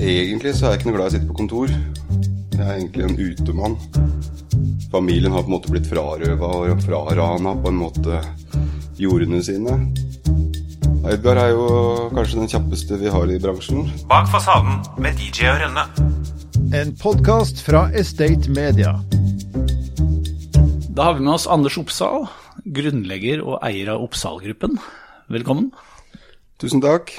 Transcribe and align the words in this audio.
Egentlig 0.00 0.54
så 0.56 0.66
er 0.66 0.72
jeg 0.72 0.80
ikke 0.80 0.88
noe 0.88 0.96
glad 0.96 1.04
i 1.04 1.10
å 1.10 1.14
sitte 1.16 1.28
på 1.28 1.36
kontor. 1.36 1.72
Jeg 2.52 2.62
er 2.62 2.76
egentlig 2.78 3.04
en 3.04 3.18
utemann. 3.18 3.76
Familien 4.92 5.32
har 5.34 5.44
på 5.44 5.50
en 5.50 5.54
måte 5.56 5.72
blitt 5.72 5.88
frarøva 5.88 6.48
og 6.62 6.82
frarana 6.84 7.54
på 7.60 7.72
en 7.72 7.78
måte 7.80 8.22
jordene 9.00 9.42
sine. 9.44 9.76
Edgar 11.12 11.40
er 11.42 11.52
jo 11.52 11.66
kanskje 12.14 12.40
den 12.40 12.50
kjappeste 12.52 12.98
vi 13.00 13.12
har 13.12 13.30
i 13.32 13.38
bransjen. 13.42 13.88
Bak 14.08 14.28
fasaden 14.32 14.80
med 15.02 15.18
DJ 15.20 15.50
og 15.52 15.62
Rønne. 15.64 15.86
En 16.78 16.92
podkast 16.96 17.60
fra 17.66 17.88
Estate 17.98 18.52
Media. 18.52 18.94
Da 20.92 21.08
har 21.08 21.18
vi 21.18 21.24
med 21.24 21.34
oss 21.34 21.48
Anders 21.50 21.76
Oppsal, 21.80 22.28
grunnlegger 22.64 23.42
og 23.44 23.58
eier 23.64 23.94
av 23.94 24.04
Oppsal-gruppen. 24.06 24.78
Velkommen. 25.32 25.72
Tusen 26.62 26.84
takk. 26.84 27.12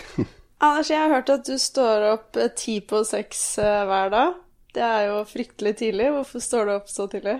Anders, 0.63 0.89
jeg 0.93 1.01
har 1.01 1.11
hørt 1.11 1.31
at 1.33 1.43
du 1.43 1.57
står 1.59 2.05
opp 2.13 2.37
eh, 2.39 2.51
ti 2.55 2.77
på 2.87 3.01
seks 3.03 3.41
eh, 3.59 3.81
hver 3.89 4.13
dag. 4.13 4.37
Det 4.73 4.83
er 4.85 5.09
jo 5.09 5.17
fryktelig 5.27 5.73
tidlig. 5.81 6.05
Hvorfor 6.15 6.43
står 6.43 6.69
du 6.69 6.73
opp 6.77 6.87
så 6.87 7.07
tidlig? 7.11 7.35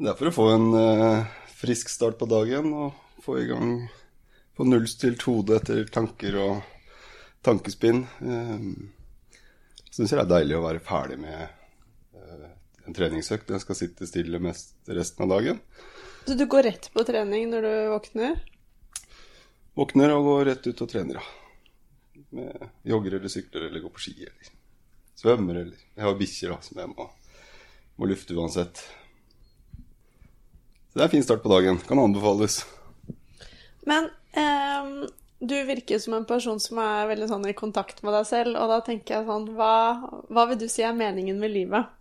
Det 0.00 0.08
er 0.08 0.16
for 0.16 0.30
å 0.30 0.32
få 0.32 0.46
en 0.54 0.68
eh, 0.80 1.34
frisk 1.60 1.92
start 1.92 2.16
på 2.16 2.28
dagen 2.30 2.72
og 2.72 2.96
få 3.24 3.42
i 3.42 3.48
gang 3.50 3.74
Få 4.56 4.66
nullstilt 4.66 5.22
hode 5.24 5.54
etter 5.56 5.86
tanker 5.88 6.34
og 6.36 6.56
tankespinn. 7.46 8.02
Uh, 8.20 8.58
Syns 9.90 10.12
jeg 10.12 10.18
det 10.18 10.24
er 10.26 10.30
deilig 10.34 10.56
å 10.58 10.64
være 10.66 10.82
ferdig 10.84 11.16
med 11.22 11.38
eh, 11.40 12.50
en 12.84 12.96
treningsøkt. 12.96 13.50
Jeg 13.50 13.62
skal 13.64 13.78
sitte 13.78 14.08
stille 14.10 14.40
mest 14.42 14.90
resten 14.90 15.24
av 15.24 15.32
dagen. 15.32 15.62
Så 16.26 16.36
du 16.36 16.44
går 16.50 16.68
rett 16.68 16.90
på 16.92 17.04
trening 17.08 17.48
når 17.54 17.64
du 17.64 17.72
våkner? 17.94 18.36
Våkner 19.80 20.14
og 20.18 20.28
går 20.28 20.44
rett 20.50 20.68
ut 20.68 20.84
og 20.84 20.92
trener, 20.92 21.22
ja. 21.22 21.49
Med 22.30 22.68
jogger 22.86 23.18
eller 23.18 23.32
sykler 23.32 23.66
eller 23.66 23.82
går 23.82 23.92
på 23.94 24.02
ski 24.04 24.14
eller 24.22 24.50
svømmer 25.20 25.62
eller 25.64 25.76
Jeg 25.96 26.04
har 26.04 26.18
bikkjer 26.18 26.56
som 26.64 26.78
jeg 26.80 26.90
må, 26.92 27.06
må 28.00 28.08
lufte 28.08 28.36
uansett. 28.38 28.82
Så 30.90 30.98
det 30.98 31.02
er 31.02 31.08
en 31.08 31.12
fin 31.12 31.26
start 31.26 31.42
på 31.42 31.52
dagen. 31.52 31.78
Kan 31.86 32.00
anbefales. 32.02 32.62
Men 33.86 34.08
eh, 34.32 34.88
du 35.38 35.54
virker 35.68 35.98
som 35.98 36.16
en 36.16 36.26
person 36.28 36.58
som 36.60 36.80
er 36.82 37.10
veldig 37.12 37.28
sånn 37.30 37.46
i 37.50 37.56
kontakt 37.56 38.02
med 38.02 38.16
deg 38.16 38.26
selv, 38.28 38.58
og 38.58 38.72
da 38.72 38.80
tenker 38.86 39.18
jeg 39.18 39.28
sånn 39.28 39.46
Hva, 39.58 39.74
hva 40.28 40.46
vil 40.50 40.58
du 40.60 40.66
si 40.70 40.84
er 40.86 40.96
meningen 40.96 41.38
med 41.40 41.54
livet? 41.54 41.99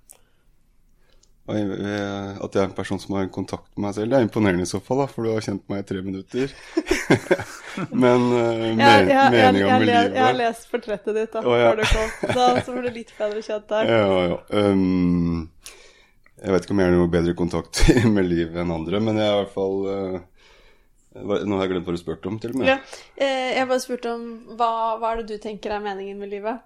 At 1.49 2.55
jeg 2.55 2.61
er 2.61 2.67
en 2.67 2.75
person 2.77 2.99
som 3.01 3.15
har 3.17 3.25
en 3.25 3.33
kontakt 3.33 3.67
med 3.75 3.87
meg 3.87 3.95
selv, 3.97 4.11
det 4.11 4.19
er 4.19 4.27
imponerende 4.27 4.67
i 4.67 4.69
så 4.69 4.81
fall, 4.83 5.03
da, 5.03 5.09
for 5.09 5.25
du 5.25 5.33
har 5.33 5.45
kjent 5.45 5.65
meg 5.71 5.83
i 5.83 5.87
tre 5.89 6.03
minutter. 6.05 6.53
Men 7.89 8.25
uh, 8.33 8.63
men, 8.75 8.81
ja, 8.81 9.29
meninga 9.31 9.77
med 9.79 9.85
livet 9.87 10.15
Jeg 10.17 10.23
har 10.25 10.33
lest 10.35 10.65
portrettet 10.71 11.15
ditt 11.15 11.35
da, 11.35 11.43
oh, 11.45 11.53
ja. 11.55 11.69
før 11.69 11.77
du 11.79 11.85
kom. 11.87 12.33
Da 12.35 12.47
så 12.57 12.73
får 12.73 12.87
du 12.87 12.89
litt 12.97 13.13
bedre 13.15 13.43
kjent 13.45 13.69
der. 13.71 13.91
Ja, 13.93 14.17
ja. 14.33 14.39
Um, 14.51 15.45
jeg 16.39 16.55
vet 16.55 16.65
ikke 16.65 16.75
om 16.75 16.81
jeg 16.81 16.89
har 16.89 16.95
noe 16.95 17.11
bedre 17.11 17.35
kontakt 17.39 17.81
med 18.15 18.27
livet 18.27 18.59
enn 18.59 18.73
andre, 18.73 19.01
men 19.03 19.19
jeg 19.19 19.27
er 19.27 19.37
i 19.37 19.39
hvert 19.43 19.55
fall 19.55 19.79
uh, 19.87 20.19
Nå 21.19 21.57
har 21.57 21.65
jeg 21.65 21.71
glemt 21.73 21.87
hva 21.87 21.95
du 21.95 21.99
spurte 21.99 22.29
om, 22.29 22.35
til 22.39 22.53
og 22.53 22.59
med. 22.61 22.69
Ja. 22.69 22.75
Eh, 23.17 23.55
jeg 23.57 23.67
bare 23.67 23.81
spurte 23.81 24.11
om 24.13 24.27
hva, 24.55 24.69
hva 25.01 25.09
er 25.09 25.23
det 25.23 25.33
du 25.33 25.41
tenker 25.41 25.73
er 25.73 25.81
meningen 25.83 26.19
med 26.21 26.31
livet? 26.31 26.61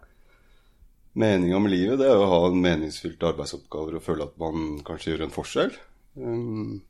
Meninga 1.14 1.60
med 1.62 1.72
livet 1.76 2.00
det 2.02 2.08
er 2.10 2.18
å 2.18 2.30
ha 2.30 2.40
en 2.48 2.62
meningsfylte 2.62 3.28
arbeidsoppgaver 3.30 4.00
og 4.00 4.06
føle 4.06 4.26
at 4.26 4.38
man 4.42 4.80
kanskje 4.86 5.14
gjør 5.14 5.28
en 5.28 5.36
forskjell. 5.36 5.76
Um, 6.18 6.82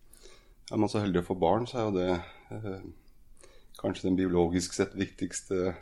er 0.72 0.80
man 0.80 0.92
så 0.92 1.02
heldig 1.04 1.24
å 1.24 1.28
få 1.28 1.36
barn, 1.40 1.68
så 1.68 1.80
er 1.80 1.88
jo 1.88 1.96
det 1.98 2.12
eh, 2.56 2.86
kanskje 3.82 4.08
den 4.08 4.18
biologisk 4.18 4.76
sett 4.78 4.96
viktigste 4.96 5.74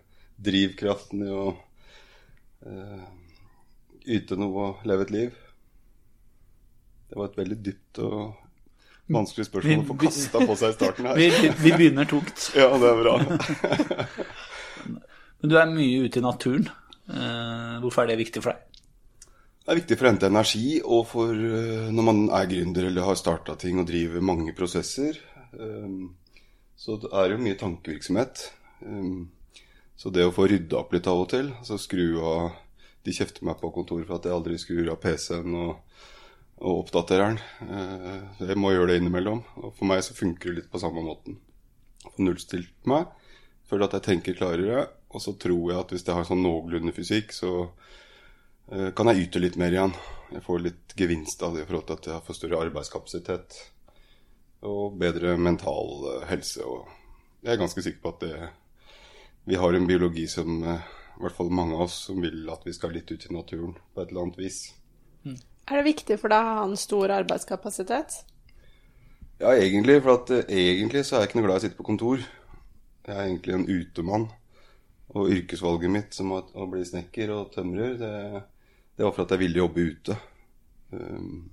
drivkraften 0.42 1.22
i 1.22 1.30
å 1.30 1.46
eh, 2.66 3.04
yte 4.18 4.38
noe 4.42 4.66
og 4.72 4.86
leve 4.90 5.06
et 5.06 5.14
liv. 5.14 5.38
Det 7.12 7.20
var 7.20 7.30
et 7.30 7.40
veldig 7.44 7.60
dypt 7.62 8.02
og 8.02 8.18
vanskelig 9.12 9.48
spørsmål 9.50 9.84
å 9.84 9.90
få 9.92 9.98
kasta 10.08 10.44
på 10.48 10.58
seg 10.58 10.74
i 10.74 10.78
starten 10.80 11.10
her. 11.12 11.20
vi, 11.22 11.30
vi 11.62 11.74
begynner 11.76 12.10
tungt. 12.10 12.50
Ja, 12.58 12.72
det 12.82 12.90
er 12.90 13.02
bra. 13.04 13.18
Men 15.42 15.52
du 15.52 15.58
er 15.60 15.74
mye 15.74 16.06
ute 16.08 16.22
i 16.22 16.26
naturen. 16.26 16.70
Eh, 17.10 17.78
hvorfor 17.82 18.04
er 18.04 18.12
det 18.12 18.22
viktig 18.22 18.44
for 18.44 18.54
deg? 18.54 18.68
Det 19.62 19.74
er 19.74 19.78
viktig 19.78 19.98
for 19.98 20.08
å 20.08 20.12
hente 20.12 20.30
energi, 20.30 20.66
og 20.82 21.04
for 21.10 21.34
eh, 21.34 21.90
når 21.94 22.08
man 22.08 22.24
er 22.38 22.50
gründer 22.50 22.90
eller 22.90 23.08
har 23.08 23.20
starta 23.20 23.58
ting 23.60 23.82
og 23.82 23.88
driver 23.90 24.26
mange 24.26 24.56
prosesser, 24.58 25.20
eh, 25.54 26.00
så 26.82 26.98
det 27.02 27.12
er 27.14 27.34
jo 27.34 27.44
mye 27.44 27.60
tankevirksomhet. 27.60 28.48
Så 30.02 30.10
det 30.10 30.24
å 30.26 30.34
få 30.34 30.48
rydda 30.50 30.80
opp 30.80 30.96
litt 30.96 31.06
av 31.06 31.20
og 31.22 31.28
til, 31.30 31.52
altså 31.60 31.78
skru 31.78 32.18
av 32.26 32.56
De 33.06 33.14
kjefter 33.14 33.46
meg 33.46 33.58
på 33.58 33.70
kontoret 33.74 34.06
for 34.06 34.20
at 34.20 34.26
jeg 34.26 34.34
aldri 34.34 34.56
skrur 34.62 34.90
av 34.94 34.98
PC-en 35.02 35.56
og, 35.58 36.02
og 36.62 36.82
oppdaterer 36.84 37.32
den. 37.32 37.40
Jeg 38.46 38.58
må 38.62 38.70
gjøre 38.76 38.92
det 38.92 38.98
innimellom. 39.02 39.40
Og 39.58 39.72
for 39.74 39.90
meg 39.90 40.04
så 40.06 40.14
funker 40.14 40.52
det 40.52 40.60
litt 40.60 40.68
på 40.70 40.82
samme 40.84 41.02
måten. 41.02 41.40
Få 42.04 42.14
nullstilt 42.22 42.86
meg, 42.90 43.10
føler 43.66 43.88
at 43.88 43.98
jeg 43.98 44.06
tenker 44.06 44.38
klarere, 44.38 44.84
og 45.12 45.22
så 45.24 45.34
tror 45.40 45.72
jeg 45.72 45.80
at 45.82 45.92
hvis 45.92 46.06
jeg 46.08 46.16
har 46.16 46.28
sånn 46.28 46.44
noenlunde 46.44 46.94
fysikk, 46.96 47.36
så 47.36 47.52
uh, 47.68 48.90
kan 48.96 49.12
jeg 49.12 49.28
yte 49.28 49.44
litt 49.44 49.60
mer 49.60 49.76
igjen. 49.76 49.94
Jeg 50.32 50.44
får 50.46 50.64
litt 50.64 50.96
gevinst 50.98 51.44
av 51.44 51.56
det 51.56 51.66
i 51.66 51.68
forhold 51.68 51.90
til 51.90 52.00
at 52.00 52.10
jeg 52.14 52.26
får 52.28 52.38
større 52.38 52.64
arbeidskapasitet 52.68 53.60
og 54.72 54.98
bedre 55.02 55.36
mental 55.42 56.08
uh, 56.08 56.26
helse. 56.32 56.64
Og 56.64 56.88
jeg 57.44 57.54
er 57.54 57.62
ganske 57.62 57.84
sikker 57.84 58.04
på 58.04 58.16
at 58.16 58.26
det, 58.26 58.50
vi 59.52 59.60
har 59.60 59.76
en 59.76 59.90
biologi 59.90 60.28
som 60.32 60.64
uh, 60.64 60.80
i 61.18 61.26
hvert 61.26 61.38
fall 61.38 61.52
mange 61.54 61.76
av 61.76 61.90
oss 61.90 62.02
som 62.08 62.24
vil 62.24 62.48
at 62.54 62.64
vi 62.66 62.76
skal 62.76 62.96
litt 62.96 63.12
ut 63.12 63.28
i 63.28 63.36
naturen 63.36 63.76
på 63.76 64.02
et 64.02 64.12
eller 64.14 64.28
annet 64.28 64.40
vis. 64.42 64.64
Er 65.72 65.78
det 65.78 65.88
viktig 65.92 66.18
for 66.18 66.32
deg 66.32 66.40
å 66.42 66.54
ha 66.56 66.64
en 66.66 66.80
stor 66.80 67.12
arbeidskapasitet? 67.20 68.22
Ja, 69.42 69.52
egentlig, 69.58 70.00
for 70.06 70.20
at 70.20 70.32
egentlig 70.48 71.04
så 71.06 71.18
er 71.18 71.24
jeg 71.24 71.32
ikke 71.32 71.40
noe 71.40 71.48
glad 71.50 71.58
i 71.58 71.62
å 71.62 71.64
sitte 71.66 71.78
på 71.78 71.86
kontor. 71.86 72.24
Jeg 73.06 73.16
er 73.16 73.24
egentlig 73.26 73.56
en 73.58 73.68
utemann. 73.70 74.28
Og 75.12 75.32
yrkesvalget 75.34 75.92
mitt 75.92 76.16
som 76.16 76.32
å, 76.32 76.40
å 76.56 76.68
bli 76.72 76.84
snekker 76.88 77.34
og 77.36 77.52
tømrer, 77.56 77.98
det, 78.00 78.44
det 78.96 79.04
var 79.04 79.16
for 79.16 79.26
at 79.26 79.34
jeg 79.36 79.44
ville 79.44 79.60
jobbe 79.60 79.88
ute. 79.92 80.18
Um, 80.96 81.50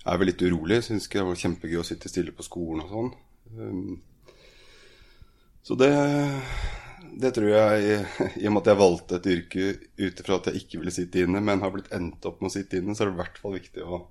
jeg 0.00 0.08
er 0.10 0.20
vel 0.22 0.30
litt 0.32 0.42
urolig. 0.42 0.80
Syns 0.82 1.06
ikke 1.06 1.20
det 1.20 1.28
var 1.28 1.42
kjempegøy 1.44 1.80
å 1.82 1.86
sitte 1.86 2.10
stille 2.10 2.34
på 2.34 2.46
skolen 2.46 2.82
og 2.86 2.94
sånn. 2.94 3.12
Um, 3.60 3.98
så 5.62 5.76
det, 5.78 5.90
det 7.20 7.34
tror 7.36 7.50
jeg, 7.52 8.00
i 8.40 8.48
og 8.48 8.56
med 8.56 8.62
at 8.62 8.72
jeg 8.72 8.80
valgte 8.80 9.20
et 9.20 9.30
yrke 9.36 9.66
ut 10.00 10.22
ifra 10.24 10.40
at 10.40 10.50
jeg 10.50 10.64
ikke 10.64 10.80
ville 10.80 10.94
sitte 10.94 11.22
inne, 11.22 11.42
men 11.44 11.62
har 11.62 11.74
blitt 11.74 11.92
endt 11.94 12.26
opp 12.26 12.40
med 12.40 12.50
å 12.50 12.56
sitte 12.56 12.80
inne, 12.80 12.96
så 12.96 13.04
er 13.04 13.10
det 13.10 13.18
i 13.18 13.20
hvert 13.20 13.40
fall 13.42 13.54
viktig 13.58 13.86
å 13.86 14.02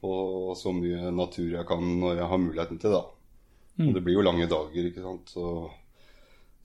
få 0.00 0.14
så 0.56 0.72
mye 0.72 1.12
natur 1.12 1.52
jeg 1.52 1.66
kan 1.68 1.84
når 2.00 2.22
jeg 2.22 2.30
har 2.32 2.42
muligheten 2.42 2.80
til 2.80 2.94
det. 2.94 3.00
da. 3.00 3.16
Og 3.80 3.94
det 3.96 4.02
blir 4.04 4.18
jo 4.18 4.24
lange 4.24 4.48
dager, 4.50 4.88
ikke 4.88 5.04
sant. 5.04 5.30
Så, 5.32 5.44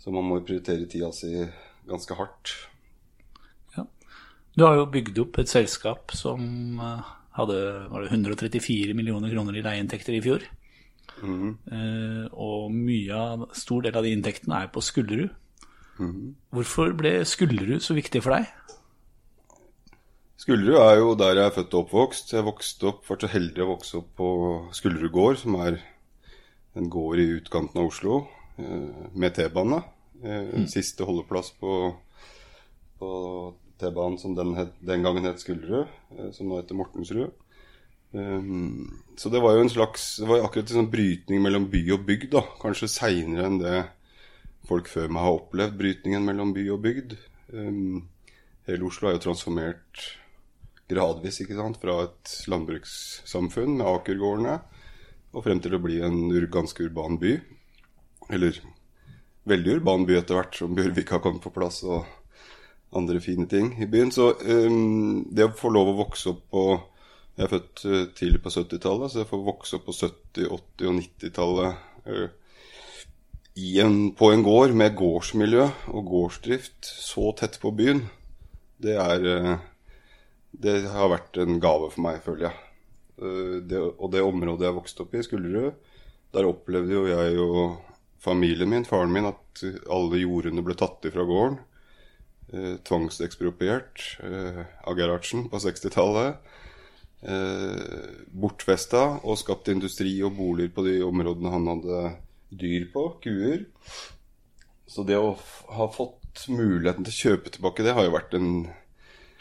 så 0.02 0.14
man 0.14 0.28
må 0.28 0.40
prioritere 0.46 0.88
tida 0.90 1.12
si 1.16 1.34
ganske 1.90 2.18
hardt. 2.18 2.56
Du 4.56 4.64
har 4.64 4.78
jo 4.80 4.88
bygd 4.88 5.18
opp 5.20 5.42
et 5.42 5.52
selskap 5.52 6.14
som 6.16 6.80
eh, 6.80 7.08
hadde 7.36 7.58
var 7.92 8.06
det 8.06 8.14
134 8.14 8.96
millioner 8.96 9.34
kroner 9.34 9.58
i 9.60 9.64
leieinntekter 9.66 10.16
i 10.16 10.22
fjor. 10.24 10.46
Eh, 11.20 12.24
og 12.32 12.72
mye 12.72 13.18
av, 13.20 13.50
stor 13.56 13.84
del 13.84 13.98
av 14.00 14.06
de 14.06 14.14
inntektene 14.16 14.62
er 14.64 14.72
på 14.72 14.84
Skullerud. 14.84 15.34
Hvorfor 16.56 16.96
ble 16.96 17.18
Skullerud 17.28 17.84
så 17.84 17.96
viktig 17.96 18.24
for 18.24 18.36
deg? 18.36 18.48
Skullerud 20.40 20.80
er 20.80 20.98
jo 21.00 21.14
der 21.20 21.40
jeg 21.40 21.50
er 21.50 21.56
født 21.56 21.76
og 21.76 21.86
oppvokst. 21.86 22.34
Jeg 22.36 22.48
vokste 22.48 22.90
opp, 22.92 23.04
var 23.10 23.20
så 23.20 23.32
heldig 23.32 23.64
å 23.64 23.70
vokse 23.74 24.00
opp 24.00 24.10
på 24.20 24.32
Skullerud 24.76 25.12
gård, 25.16 25.40
som 25.44 25.60
er 25.64 25.80
en 26.76 26.90
gård 26.92 27.20
i 27.24 27.30
utkanten 27.38 27.80
av 27.80 27.92
Oslo, 27.92 28.26
med 28.58 29.36
T-bane. 29.36 29.82
Mm. 30.24 30.66
Siste 30.72 31.06
holdeplass 31.06 31.52
på, 31.60 31.74
på 33.00 33.10
T-banen 33.80 34.18
som 34.18 34.36
den, 34.36 34.54
het, 34.56 34.76
den 34.80 35.04
gangen 35.04 35.28
het 35.28 35.42
Skullerud, 35.44 35.92
eh, 36.16 36.32
som 36.36 36.48
nå 36.48 36.60
heter 36.62 36.78
Mortensrud. 36.78 37.34
Um, 38.16 39.02
så 39.20 39.30
det 39.30 39.42
var 39.44 39.58
jo 39.58 39.64
en 39.66 39.70
slags 39.70 40.04
Det 40.22 40.28
var 40.30 40.46
akkurat 40.46 40.70
en 40.70 40.78
sånn 40.78 40.92
brytning 40.92 41.42
mellom 41.44 41.66
by 41.72 41.82
og 41.98 42.06
bygd, 42.08 42.30
da. 42.38 42.46
Kanskje 42.62 42.88
seinere 42.88 43.50
enn 43.50 43.58
det 43.60 43.80
folk 44.70 44.88
før 44.88 45.12
meg 45.12 45.26
har 45.26 45.40
opplevd, 45.42 45.76
brytningen 45.82 46.24
mellom 46.26 46.54
by 46.56 46.64
og 46.74 46.80
bygd. 46.86 47.18
Um, 47.52 48.06
hele 48.70 48.88
Oslo 48.88 49.10
er 49.10 49.18
jo 49.18 49.26
transformert 49.28 50.06
gradvis, 50.90 51.42
ikke 51.42 51.58
sant, 51.58 51.82
fra 51.82 51.98
et 52.06 52.38
landbrukssamfunn 52.50 53.76
med 53.82 53.90
akergårdene 53.90 54.60
og 55.36 55.44
frem 55.44 55.60
til 55.60 55.76
å 55.76 55.82
bli 55.84 56.00
en 56.06 56.30
ganske 56.54 56.86
urban 56.88 57.20
by. 57.20 57.36
Eller 58.34 58.58
veldig 59.46 59.78
urban 59.78 60.06
by 60.08 60.18
etter 60.20 60.40
hvert, 60.40 60.56
som 60.58 60.76
Bjørvik 60.78 61.12
har 61.14 61.22
kommet 61.24 61.44
på 61.44 61.54
plass, 61.54 61.84
og 61.86 62.06
andre 62.96 63.22
fine 63.22 63.48
ting 63.50 63.74
i 63.82 63.88
byen. 63.90 64.12
Så 64.14 64.32
um, 64.42 65.26
det 65.32 65.50
å 65.50 65.56
få 65.58 65.72
lov 65.74 65.92
å 65.92 66.00
vokse 66.04 66.32
opp 66.34 66.44
på 66.54 66.66
Jeg 67.36 67.44
er 67.44 67.52
født 67.52 67.82
eh, 67.84 68.04
tidlig 68.16 68.40
på 68.46 68.52
70-tallet, 68.54 69.12
så 69.12 69.18
jeg 69.20 69.28
får 69.28 69.42
vokse 69.44 69.76
opp 69.76 69.90
på 69.90 69.94
70-, 69.98 70.46
80- 70.56 70.86
og 70.88 70.94
90-tallet 71.02 71.72
uh, 72.08 72.30
på 74.16 74.30
en 74.32 74.44
gård 74.44 74.76
med 74.80 74.96
gårdsmiljø 74.96 75.66
og 75.92 76.08
gårdsdrift 76.14 76.88
så 76.88 77.34
tett 77.36 77.60
på 77.60 77.74
byen. 77.76 78.06
Det 78.80 78.96
er 78.96 79.28
uh, 79.28 79.58
Det 80.56 80.78
har 80.94 81.12
vært 81.12 81.36
en 81.44 81.60
gave 81.60 81.92
for 81.92 82.06
meg, 82.08 82.24
føler 82.24 82.48
jeg. 82.48 82.56
Eh, 83.20 83.60
Det, 83.68 83.80
og 83.84 84.12
det 84.12 84.24
området 84.24 84.70
jeg 84.70 84.80
vokste 84.80 85.04
opp 85.04 85.16
i, 85.16 85.24
Skullerud, 85.24 85.76
der 86.32 86.48
opplevde 86.48 86.96
jo 86.96 87.04
jeg 87.08 87.36
og 87.40 87.95
familien 88.26 88.72
min, 88.72 88.88
faren 88.88 89.14
min, 89.14 89.30
at 89.30 89.64
alle 89.92 90.20
jordene 90.24 90.64
ble 90.66 90.76
tatt 90.78 91.06
ifra 91.08 91.26
gården. 91.28 91.60
Eh, 92.54 92.76
tvangsekspropriert 92.86 94.20
eh, 94.24 94.62
av 94.86 95.00
Gerhardsen 95.00 95.48
på 95.50 95.62
60-tallet. 95.62 96.42
Eh, 97.26 98.10
bortfesta 98.30 99.06
og 99.26 99.40
skapt 99.42 99.72
industri 99.74 100.20
og 100.26 100.36
boliger 100.38 100.74
på 100.76 100.86
de 100.86 101.00
områdene 101.06 101.54
han 101.54 101.72
hadde 101.72 102.02
dyr 102.54 102.86
på, 102.94 103.08
kuer. 103.24 103.66
Så 104.86 105.04
det 105.08 105.18
å 105.18 105.34
ha 105.74 105.90
fått 105.90 106.46
muligheten 106.52 107.08
til 107.08 107.16
å 107.16 107.22
kjøpe 107.24 107.56
tilbake 107.56 107.86
det, 107.86 107.96
har 107.98 108.06
jo 108.06 108.14
vært 108.14 108.38
en 108.38 108.52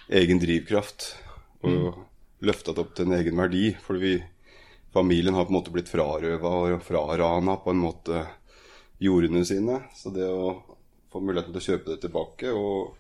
egen 0.09 0.41
drivkraft. 0.41 1.13
Og 1.65 2.01
løfta 2.45 2.73
det 2.73 2.83
opp 2.83 2.97
til 2.97 3.09
en 3.09 3.19
egen 3.19 3.37
verdi. 3.41 3.67
For 3.85 4.01
vi, 4.01 4.17
familien 4.97 5.37
har 5.37 5.47
på 5.47 5.53
en 5.53 5.59
måte 5.59 5.75
blitt 5.75 5.93
frarøva 5.93 6.57
og 6.65 6.83
frarana 6.85 7.59
på 7.61 7.73
en 7.73 7.85
måte 7.85 8.25
jordene 9.03 9.45
sine. 9.49 9.81
Så 9.97 10.13
det 10.15 10.27
å 10.29 10.59
få 11.13 11.23
muligheten 11.23 11.55
til 11.55 11.63
å 11.63 11.67
kjøpe 11.71 11.95
det 11.95 12.01
tilbake 12.05 12.53
og 12.55 12.95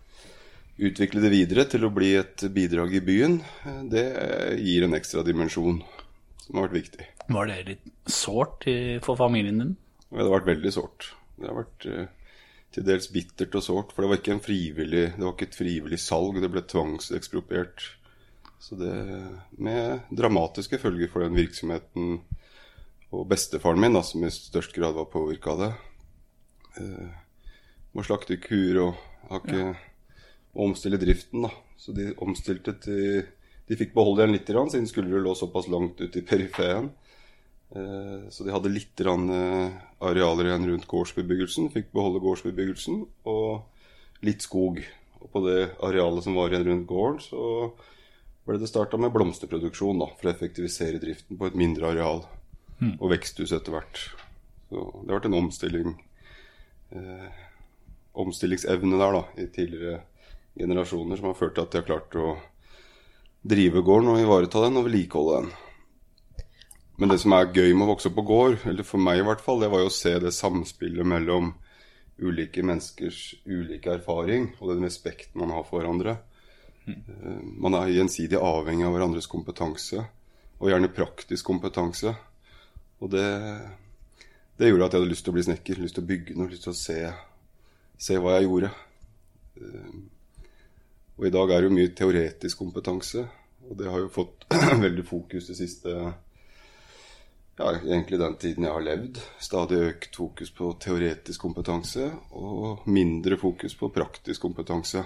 utvikle 0.74 1.22
det 1.22 1.30
videre 1.30 1.66
til 1.70 1.86
å 1.86 1.92
bli 1.94 2.14
et 2.18 2.46
bidrag 2.50 2.96
i 2.98 3.02
byen, 3.04 3.38
det 3.90 4.06
gir 4.58 4.86
en 4.86 4.96
ekstra 4.98 5.22
dimensjon 5.26 5.82
som 6.44 6.58
har 6.58 6.66
vært 6.66 6.80
viktig. 6.80 7.06
Var 7.34 7.50
det 7.50 7.58
litt 7.68 7.84
sårt 8.10 8.66
for 9.06 9.18
familien 9.18 9.62
din? 9.62 9.74
Ja, 10.10 10.20
det 10.20 10.28
har 10.28 10.36
vært 10.40 10.50
veldig 10.50 10.72
sårt. 10.74 11.08
Det 11.38 11.48
har 11.48 11.56
vært 11.58 11.86
eh, 11.90 12.08
til 12.74 12.86
dels 12.86 13.08
bittert 13.14 13.54
og 13.58 13.64
sårt, 13.64 13.92
for 13.94 14.04
det 14.04 14.10
var 14.10 14.20
ikke 14.20 14.34
en 14.36 14.44
frivillig, 14.44 15.04
det 15.16 15.22
var 15.22 15.34
ikke 15.34 15.48
et 15.50 15.58
frivillig 15.58 16.00
salg, 16.02 16.40
det 16.42 16.50
ble 16.52 16.62
tvangsekspropriert. 16.70 17.86
Så 18.62 18.78
det 18.80 18.94
med 19.60 20.06
dramatiske 20.14 20.80
følger 20.80 21.10
for 21.12 21.26
den 21.26 21.36
virksomheten. 21.36 22.22
Og 23.14 23.26
bestefaren 23.30 23.80
min, 23.80 23.94
da, 23.94 24.02
som 24.02 24.24
i 24.26 24.32
størst 24.32 24.74
grad 24.74 24.96
var 24.96 25.10
påvirka 25.12 25.54
av 25.54 25.62
det, 25.62 25.70
eh, 26.80 27.12
må 27.94 28.02
slakte 28.06 28.40
kuer 28.42 28.80
og 28.82 29.04
har 29.30 29.42
ikke 29.42 29.60
ja. 29.60 29.74
omstille 30.64 30.98
driften, 31.00 31.46
da. 31.46 31.52
Så 31.78 31.94
de 31.94 32.12
omstilte 32.22 32.76
til 32.82 33.24
De 33.64 33.78
fikk 33.80 33.94
beholde 33.94 34.20
igjen 34.20 34.34
litt, 34.34 34.50
siden 34.52 34.88
skuldre 34.90 35.22
lå 35.24 35.30
såpass 35.32 35.70
langt 35.72 35.96
ute 35.96 36.18
i 36.20 36.26
periferien. 36.28 36.90
Eh, 37.72 38.28
Så 38.28 38.44
de 38.44 38.52
hadde 38.52 38.68
litt 38.68 39.00
rann, 39.00 39.30
eh, 39.30 39.72
arealer 40.04 40.50
igjen 40.50 40.68
rundt 40.68 40.86
gårdsbebyggelsen. 40.86 41.72
Fikk 41.72 41.88
beholde 41.90 42.20
gårdsbebyggelsen 42.20 43.06
og 43.24 43.64
litt 44.20 44.44
skog. 44.44 44.84
Og 45.22 45.30
på 45.32 45.40
det 45.46 45.72
arealet 45.80 46.24
som 46.24 46.36
var 46.36 46.52
igjen 46.52 46.66
rundt 46.68 46.86
gården, 46.86 47.20
så 47.24 47.72
ble 48.44 48.58
det 48.60 48.68
starta 48.68 49.00
med 49.00 49.14
blomsterproduksjon 49.14 49.98
da, 49.98 50.10
for 50.12 50.28
å 50.28 50.34
effektivisere 50.34 51.00
driften 51.00 51.38
på 51.40 51.48
et 51.48 51.56
mindre 51.56 51.88
areal. 51.94 52.26
Og 53.00 53.10
veksthus 53.10 53.52
etter 53.52 53.72
hvert. 53.72 54.00
Så 54.68 54.80
det 55.02 55.10
har 55.10 55.18
vært 55.20 55.28
en 55.30 55.38
omstilling. 55.38 55.94
Eh, 56.90 57.28
omstillingsevne 58.14 58.98
der 58.98 59.12
da, 59.12 59.22
i 59.38 59.46
tidligere 59.46 60.00
generasjoner 60.58 61.18
som 61.18 61.30
har 61.30 61.38
ført 61.38 61.54
til 61.54 61.62
at 61.64 61.72
de 61.72 61.80
har 61.80 61.86
klart 61.88 62.14
å 62.18 62.36
drive 63.44 63.82
gården 63.84 64.12
og 64.12 64.20
ivareta 64.22 64.62
den 64.64 64.78
og 64.80 64.86
vedlikeholde 64.86 65.40
den. 65.42 65.52
Men 66.96 67.10
det 67.10 67.18
som 67.20 67.34
er 67.34 67.50
gøy 67.50 67.72
med 67.74 67.88
å 67.88 67.90
vokse 67.90 68.08
opp 68.10 68.18
på 68.20 68.26
gård, 68.28 68.60
eller 68.70 68.86
for 68.86 69.02
meg 69.02 69.18
i 69.18 69.26
hvert 69.26 69.42
fall, 69.42 69.58
det 69.60 69.70
var 69.72 69.82
jo 69.82 69.90
å 69.90 69.94
se 69.94 70.12
det 70.22 70.30
samspillet 70.34 71.06
mellom 71.06 71.54
ulike 72.22 72.62
menneskers 72.62 73.34
ulike 73.50 73.90
erfaring 73.96 74.52
og 74.60 74.70
den 74.70 74.86
respekten 74.86 75.40
man 75.42 75.50
har 75.50 75.64
for 75.66 75.80
hverandre. 75.80 76.18
Eh, 76.86 77.40
Man 77.42 77.74
er 77.74 77.90
gjensidig 77.90 78.38
avhengig 78.38 78.86
av 78.86 78.94
hverandres 78.94 79.26
kompetanse, 79.26 80.04
og 80.60 80.70
gjerne 80.70 80.92
praktisk 80.94 81.50
kompetanse. 81.50 82.14
Og 83.02 83.10
det, 83.12 83.26
det 84.58 84.70
gjorde 84.70 84.86
at 84.86 84.94
jeg 84.94 85.02
hadde 85.02 85.10
lyst 85.10 85.26
til 85.26 85.34
å 85.34 85.36
bli 85.36 85.46
snekker, 85.46 85.80
lyst 85.82 85.98
til 85.98 86.04
å 86.04 86.10
bygge 86.10 86.36
noe, 86.38 86.50
lyst 86.52 86.66
til 86.68 86.74
å 86.74 86.78
se, 86.78 86.98
se 88.06 88.18
hva 88.20 88.36
jeg 88.38 88.48
gjorde. 88.48 88.70
Eh, 89.60 89.94
Og 91.14 91.26
i 91.28 91.30
dag 91.30 91.50
er 91.54 91.60
det 91.62 91.68
jo 91.68 91.74
mye 91.76 91.94
teoretisk 91.94 92.58
kompetanse, 92.58 93.22
og 93.68 93.76
det 93.78 93.86
har 93.86 94.00
jo 94.02 94.08
fått 94.10 94.46
veldig 94.86 95.04
fokus 95.06 95.46
det 95.46 95.54
siste 95.60 95.92
ja, 97.54 97.68
egentlig 97.70 98.18
den 98.18 98.34
tiden 98.42 98.66
jeg 98.66 98.74
har 98.74 98.82
levd. 98.82 99.20
Stadig 99.38 99.78
økt 99.92 100.16
fokus 100.18 100.50
på 100.50 100.72
teoretisk 100.82 101.44
kompetanse 101.44 102.08
og 102.34 102.82
mindre 102.90 103.38
fokus 103.38 103.76
på 103.78 103.92
praktisk 103.94 104.42
kompetanse. 104.42 105.04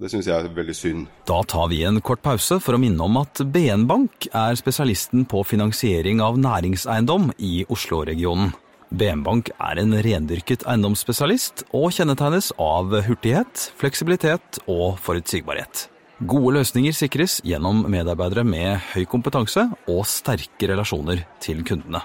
Det 0.00 0.08
syns 0.08 0.26
jeg 0.28 0.32
er 0.32 0.54
veldig 0.56 0.74
synd. 0.74 1.08
Da 1.28 1.42
tar 1.44 1.68
vi 1.68 1.82
en 1.84 2.00
kort 2.00 2.22
pause 2.24 2.56
for 2.64 2.76
å 2.76 2.80
minne 2.80 3.04
om 3.04 3.18
at 3.20 3.42
BN 3.52 3.84
Bank 3.90 4.26
er 4.32 4.56
spesialisten 4.56 5.26
på 5.28 5.42
finansiering 5.44 6.22
av 6.24 6.38
næringseiendom 6.40 7.28
i 7.36 7.66
Oslo-regionen. 7.72 8.54
BN 8.92 9.22
Bank 9.24 9.50
er 9.56 9.80
en 9.80 9.92
rendyrket 10.04 10.64
eiendomsspesialist 10.68 11.66
og 11.76 11.92
kjennetegnes 11.96 12.50
av 12.60 12.92
hurtighet, 13.06 13.68
fleksibilitet 13.80 14.62
og 14.66 14.96
forutsigbarhet. 15.04 15.86
Gode 16.28 16.58
løsninger 16.58 16.96
sikres 16.96 17.38
gjennom 17.44 17.84
medarbeidere 17.90 18.44
med 18.46 18.80
høy 18.92 19.04
kompetanse 19.10 19.66
og 19.90 20.02
sterke 20.08 20.68
relasjoner 20.70 21.24
til 21.42 21.64
kundene. 21.68 22.02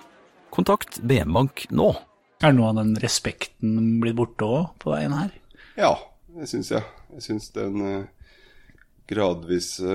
Kontakt 0.52 1.00
BN 1.08 1.32
Bank 1.36 1.68
nå. 1.76 1.92
Er 2.44 2.56
noe 2.56 2.72
av 2.72 2.80
den 2.82 2.96
respekten 3.02 3.98
blitt 4.04 4.18
borte 4.18 4.48
òg 4.48 4.72
på 4.82 4.94
veien 4.94 5.16
her? 5.16 5.34
Ja, 5.78 5.96
det 6.38 6.48
syns 6.50 6.72
jeg. 6.72 6.86
Jeg 7.16 7.26
syns 7.26 7.50
den 7.56 7.82
eh, 7.86 8.34
gradvise 9.10 9.94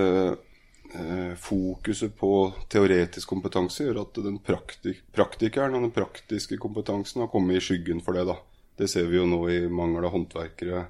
eh, 0.95 1.35
fokuset 1.39 2.15
på 2.19 2.33
teoretisk 2.73 3.31
kompetanse 3.33 3.87
gjør 3.87 4.03
at 4.05 4.23
den 4.25 4.41
praktik 4.45 5.05
praktikeren 5.15 5.77
og 5.79 5.87
den 5.87 5.95
praktiske 5.95 6.59
kompetansen 6.61 7.25
har 7.25 7.31
kommet 7.33 7.61
i 7.61 7.65
skyggen 7.65 8.03
for 8.05 8.19
det. 8.19 8.27
da. 8.29 8.39
Det 8.77 8.89
ser 8.91 9.07
vi 9.11 9.21
jo 9.21 9.29
nå 9.29 9.41
i 9.53 9.61
mangel 9.69 10.09
av 10.09 10.17
håndverkere 10.17 10.87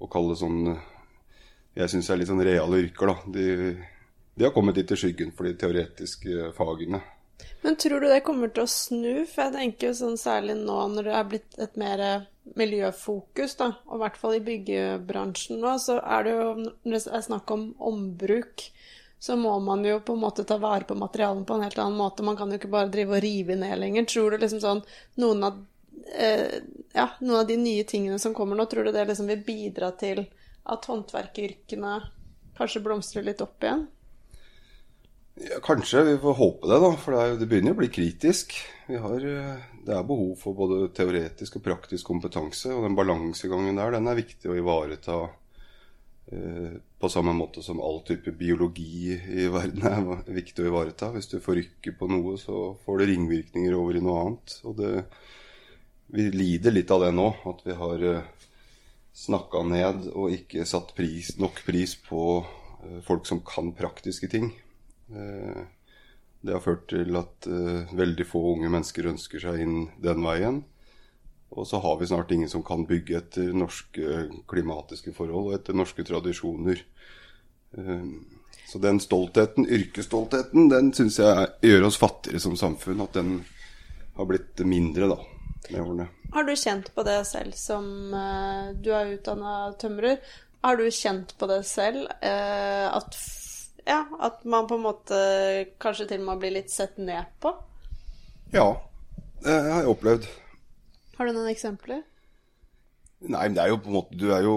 og 0.00 0.10
kalle 0.12 0.36
sånn 0.38 0.74
eh, 0.74 0.90
Jeg 1.74 1.90
syns 1.90 2.08
er 2.10 2.20
litt 2.20 2.30
sånn 2.30 2.44
reale 2.46 2.78
yrker, 2.84 3.10
da. 3.10 3.16
De, 3.34 3.46
de 4.38 4.46
har 4.46 4.52
kommet 4.54 4.76
litt 4.78 4.92
i 4.94 4.98
skyggen 4.98 5.32
for 5.34 5.48
de 5.48 5.56
teoretiske 5.58 6.52
fagene. 6.54 7.00
Men 7.64 7.76
tror 7.80 8.00
du 8.00 8.08
det 8.08 8.22
kommer 8.26 8.50
til 8.52 8.66
å 8.66 8.70
snu? 8.70 9.24
For 9.30 9.46
jeg 9.46 9.54
tenker 9.54 9.90
jo 9.90 9.98
sånn 9.98 10.18
særlig 10.20 10.58
nå 10.60 10.76
når 10.92 11.08
det 11.08 11.14
er 11.18 11.28
blitt 11.30 11.58
et 11.64 11.78
mer 11.80 12.02
miljøfokus, 12.60 13.56
da, 13.56 13.70
og 13.88 13.96
i 13.96 14.02
hvert 14.02 14.18
fall 14.20 14.36
i 14.36 14.42
byggebransjen 14.44 15.62
nå, 15.62 15.72
så 15.80 15.96
er 16.02 16.26
det 16.26 16.34
jo 16.34 16.48
når 16.60 16.92
det 16.92 17.00
er 17.16 17.24
snakk 17.24 17.52
om 17.54 17.70
ombruk, 17.80 18.66
så 19.24 19.38
må 19.40 19.54
man 19.64 19.84
jo 19.88 19.96
på 20.04 20.12
en 20.12 20.20
måte 20.20 20.44
ta 20.44 20.58
vare 20.60 20.84
på 20.84 20.96
materialene 21.00 21.46
på 21.48 21.56
en 21.56 21.64
helt 21.64 21.78
annen 21.80 21.96
måte. 21.96 22.26
Man 22.26 22.36
kan 22.36 22.52
jo 22.52 22.58
ikke 22.60 22.72
bare 22.74 22.92
drive 22.92 23.16
og 23.16 23.24
rive 23.24 23.56
ned 23.56 23.78
lenger. 23.80 24.04
Tror 24.10 24.34
du 24.34 24.42
liksom 24.42 24.60
sånn 24.60 24.82
noen 25.22 25.46
av, 25.48 25.62
eh, 26.12 26.58
ja, 26.92 27.06
noen 27.22 27.38
av 27.40 27.48
de 27.48 27.56
nye 27.56 27.86
tingene 27.88 28.20
som 28.20 28.36
kommer 28.36 28.60
nå, 28.60 28.68
tror 28.68 28.84
du 28.84 28.92
det 28.92 29.06
liksom 29.08 29.30
vil 29.32 29.40
bidra 29.46 29.94
til 29.96 30.26
at 30.68 30.90
håndverkeryrkene 30.90 31.94
kanskje 32.58 32.84
blomstrer 32.84 33.24
litt 33.24 33.40
opp 33.40 33.64
igjen? 33.64 33.86
Ja, 35.34 35.58
kanskje. 35.62 36.02
Vi 36.02 36.18
får 36.18 36.34
håpe 36.34 36.68
det, 36.70 36.76
da. 36.78 36.90
For 37.00 37.14
det, 37.14 37.22
er, 37.22 37.38
det 37.40 37.48
begynner 37.50 37.74
å 37.74 37.78
bli 37.80 37.90
kritisk. 37.90 38.54
Har, 38.86 39.24
eh, 39.26 39.64
det 39.82 39.96
er 39.96 40.06
behov 40.06 40.36
for 40.38 40.54
både 40.54 40.92
teoretisk 40.94 41.58
og 41.58 41.64
praktisk 41.66 42.06
kompetanse. 42.06 42.70
Og 42.70 42.86
den 42.86 42.94
balansegangen 42.98 43.80
der, 43.80 43.96
den 43.96 44.10
er 44.10 44.20
viktig 44.20 44.52
å 44.52 44.58
ivareta 44.60 45.18
eh, 46.30 46.78
på 47.02 47.10
samme 47.10 47.34
måte 47.34 47.64
som 47.66 47.82
all 47.82 47.98
type 48.06 48.30
biologi 48.38 49.10
i 49.10 49.48
verden 49.50 49.88
er 49.90 50.22
viktig 50.40 50.62
å 50.62 50.70
ivareta. 50.70 51.10
Hvis 51.16 51.32
du 51.34 51.40
forrykker 51.42 51.98
på 51.98 52.08
noe, 52.14 52.38
så 52.38 52.70
får 52.86 53.02
det 53.02 53.10
ringvirkninger 53.10 53.74
over 53.74 53.98
i 53.98 54.06
noe 54.06 54.22
annet. 54.22 54.58
Og 54.70 54.78
det, 54.78 54.96
vi 56.14 56.30
lider 56.30 56.78
litt 56.78 56.94
av 56.94 57.08
det 57.08 57.10
nå. 57.16 57.32
At 57.50 57.66
vi 57.66 57.74
har 57.82 58.06
eh, 58.12 58.50
snakka 59.18 59.66
ned 59.66 60.12
og 60.14 60.30
ikke 60.38 60.62
satt 60.62 60.94
pris, 60.94 61.34
nok 61.42 61.58
pris 61.66 61.98
på 62.06 62.44
eh, 62.44 63.00
folk 63.02 63.26
som 63.26 63.42
kan 63.42 63.74
praktiske 63.74 64.30
ting. 64.30 64.54
Eh, 65.12 65.64
Det 66.44 66.52
har 66.52 66.60
ført 66.60 66.88
til 66.92 67.16
at 67.16 67.46
eh, 67.48 67.92
veldig 67.96 68.24
få 68.28 68.40
unge 68.52 68.68
mennesker 68.68 69.06
ønsker 69.08 69.40
seg 69.40 69.60
inn 69.64 69.76
den 70.04 70.20
veien. 70.20 70.58
Og 71.56 71.64
så 71.70 71.78
har 71.80 71.96
vi 71.96 72.08
snart 72.10 72.32
ingen 72.34 72.50
som 72.52 72.62
kan 72.66 72.82
bygge 72.84 73.16
etter 73.16 73.52
norske 73.56 74.26
klimatiske 74.50 75.14
forhold 75.16 75.48
og 75.48 75.54
etter 75.56 75.72
norske 75.76 76.04
tradisjoner. 76.04 76.82
Eh, 77.78 78.06
Så 78.68 78.78
den 78.78 78.98
stoltheten, 79.00 79.66
yrkesstoltheten, 79.66 80.68
den 80.70 80.92
syns 80.92 81.18
jeg 81.18 81.48
gjør 81.62 81.86
oss 81.88 81.96
fattigere 82.00 82.40
som 82.40 82.56
samfunn. 82.56 83.00
At 83.02 83.12
den 83.12 83.44
har 84.16 84.26
blitt 84.26 84.60
mindre 84.66 85.08
da, 85.10 85.18
med 85.70 85.80
årene. 85.80 86.06
Har 86.32 86.44
du 86.44 86.54
kjent 86.56 86.88
på 86.94 87.04
det 87.06 87.20
selv 87.26 87.54
som 87.54 87.84
eh, 88.14 88.72
Du 88.82 88.90
er 88.92 89.14
utdanna 89.16 89.72
tømrer. 89.80 90.18
Har 90.64 90.76
du 90.76 90.84
kjent 90.90 91.34
på 91.38 91.46
det 91.50 91.62
selv 91.68 92.04
eh, 92.20 92.88
at, 92.88 93.16
ja, 93.86 94.00
at 94.20 94.44
man 94.48 94.68
på 94.70 94.78
en 94.78 94.86
måte 94.86 95.18
kanskje 95.82 96.08
til 96.10 96.24
og 96.24 96.28
med 96.30 96.42
blir 96.42 96.56
litt 96.56 96.72
sett 96.72 96.96
ned 96.98 97.28
på? 97.42 97.52
Ja, 98.54 98.68
det 99.44 99.54
har 99.54 99.84
jeg 99.84 99.92
opplevd. 99.92 100.28
Har 101.18 101.28
du 101.28 101.36
noen 101.36 101.50
eksempler? 101.52 102.02
Nei, 103.24 103.44
men 103.46 103.56
det 103.56 103.62
er 103.62 103.72
jo 103.72 103.80
på 103.80 103.88
en 103.88 103.96
måte 103.96 104.16
Du 104.20 104.26
er 104.34 104.42
jo 104.44 104.56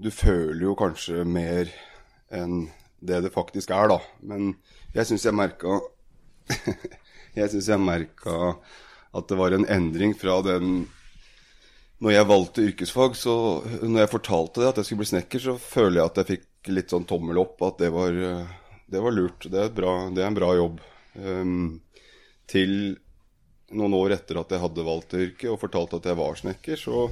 Du 0.00 0.08
føler 0.14 0.62
jo 0.64 0.76
kanskje 0.78 1.26
mer 1.28 1.68
enn 2.32 2.70
det 3.02 3.18
det 3.24 3.32
faktisk 3.34 3.72
er, 3.74 3.90
da. 3.90 3.98
Men 4.22 4.54
jeg 4.94 5.08
syns 5.08 5.26
jeg 5.26 5.36
merka 5.36 5.80
Jeg 7.38 7.50
syns 7.52 7.68
jeg 7.68 7.82
merka 7.82 8.54
at 9.12 9.26
det 9.28 9.36
var 9.36 9.52
en 9.52 9.66
endring 9.68 10.14
fra 10.16 10.38
den 10.46 10.86
Når 12.00 12.14
jeg 12.14 12.28
valgte 12.30 12.64
yrkesfag, 12.70 13.18
så 13.18 13.34
når 13.82 14.04
jeg 14.04 14.12
fortalte 14.14 14.62
det 14.62 14.70
at 14.70 14.80
jeg 14.80 14.88
skulle 14.88 15.02
bli 15.02 15.10
snekker, 15.12 15.42
så 15.42 15.58
føler 15.60 16.00
jeg 16.00 16.08
at 16.08 16.20
jeg 16.22 16.30
fikk 16.30 16.48
litt 16.70 16.92
sånn 16.92 17.08
tommel 17.08 17.40
opp, 17.42 17.62
at 17.66 17.80
det 17.82 17.88
var, 17.94 18.14
det 18.86 19.00
var 19.02 19.14
lurt. 19.14 19.48
Det 19.50 19.58
er, 19.64 19.72
bra, 19.74 19.94
det 20.14 20.22
er 20.22 20.28
en 20.30 20.38
bra 20.38 20.52
jobb. 20.58 20.82
Um, 21.16 21.80
til 22.48 22.94
noen 23.72 23.94
år 23.96 24.16
etter 24.18 24.40
at 24.40 24.52
jeg 24.52 24.62
hadde 24.62 24.86
valgt 24.86 25.16
yrket 25.16 25.50
og 25.50 25.60
fortalte 25.60 25.98
at 25.98 26.08
jeg 26.10 26.18
var 26.18 26.38
snekker, 26.38 26.80
så 26.80 27.06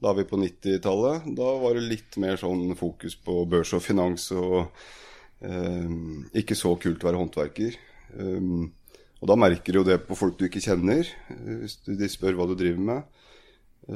da 0.00 0.10
er 0.10 0.20
vi 0.20 0.26
på 0.30 0.40
90-tallet. 0.40 1.28
Da 1.36 1.52
var 1.60 1.76
det 1.76 1.86
litt 1.86 2.18
mer 2.22 2.40
sånn 2.40 2.74
fokus 2.78 3.16
på 3.20 3.44
børs 3.50 3.74
og 3.76 3.84
finans 3.84 4.30
og 4.34 4.72
um, 5.44 6.26
ikke 6.36 6.56
så 6.58 6.74
kult 6.80 7.04
å 7.04 7.10
være 7.10 7.20
håndverker. 7.20 7.76
Um, 8.16 8.70
og 9.20 9.28
da 9.28 9.36
merker 9.36 9.76
du 9.76 9.82
jo 9.82 9.86
det 9.86 9.98
på 10.06 10.16
folk 10.16 10.38
du 10.40 10.46
ikke 10.48 10.62
kjenner. 10.64 11.08
Hvis 11.28 11.76
de 11.84 12.08
spør 12.08 12.38
hva 12.38 12.48
du 12.48 12.56
driver 12.56 12.80
med, 12.80 13.20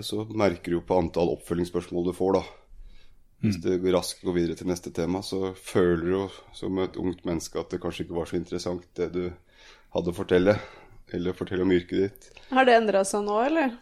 så 0.04 0.26
merker 0.28 0.70
du 0.72 0.78
jo 0.78 0.84
på 0.84 0.98
antall 1.00 1.32
oppfølgingsspørsmål 1.38 2.10
du 2.10 2.14
får, 2.16 2.36
da. 2.36 2.42
Hvis 3.42 3.58
det 3.60 3.80
raskt 3.92 4.22
går 4.24 4.36
videre 4.38 4.56
til 4.56 4.68
neste 4.70 4.92
tema, 4.94 5.20
så 5.24 5.52
føler 5.58 6.04
du 6.04 6.12
jo 6.14 6.26
som 6.56 6.78
et 6.80 6.96
ungt 7.00 7.24
menneske 7.28 7.58
at 7.60 7.74
det 7.74 7.80
kanskje 7.82 8.06
ikke 8.06 8.16
var 8.16 8.30
så 8.30 8.38
interessant 8.38 8.86
det 8.96 9.10
du 9.12 9.24
hadde 9.94 10.12
å 10.12 10.16
fortelle, 10.16 10.54
eller 11.14 11.36
fortelle 11.36 11.66
om 11.66 11.74
yrket 11.74 12.06
ditt. 12.06 12.30
Har 12.54 12.64
det 12.68 12.78
endra 12.78 13.04
seg 13.06 13.26
nå, 13.26 13.36
eller? 13.44 13.74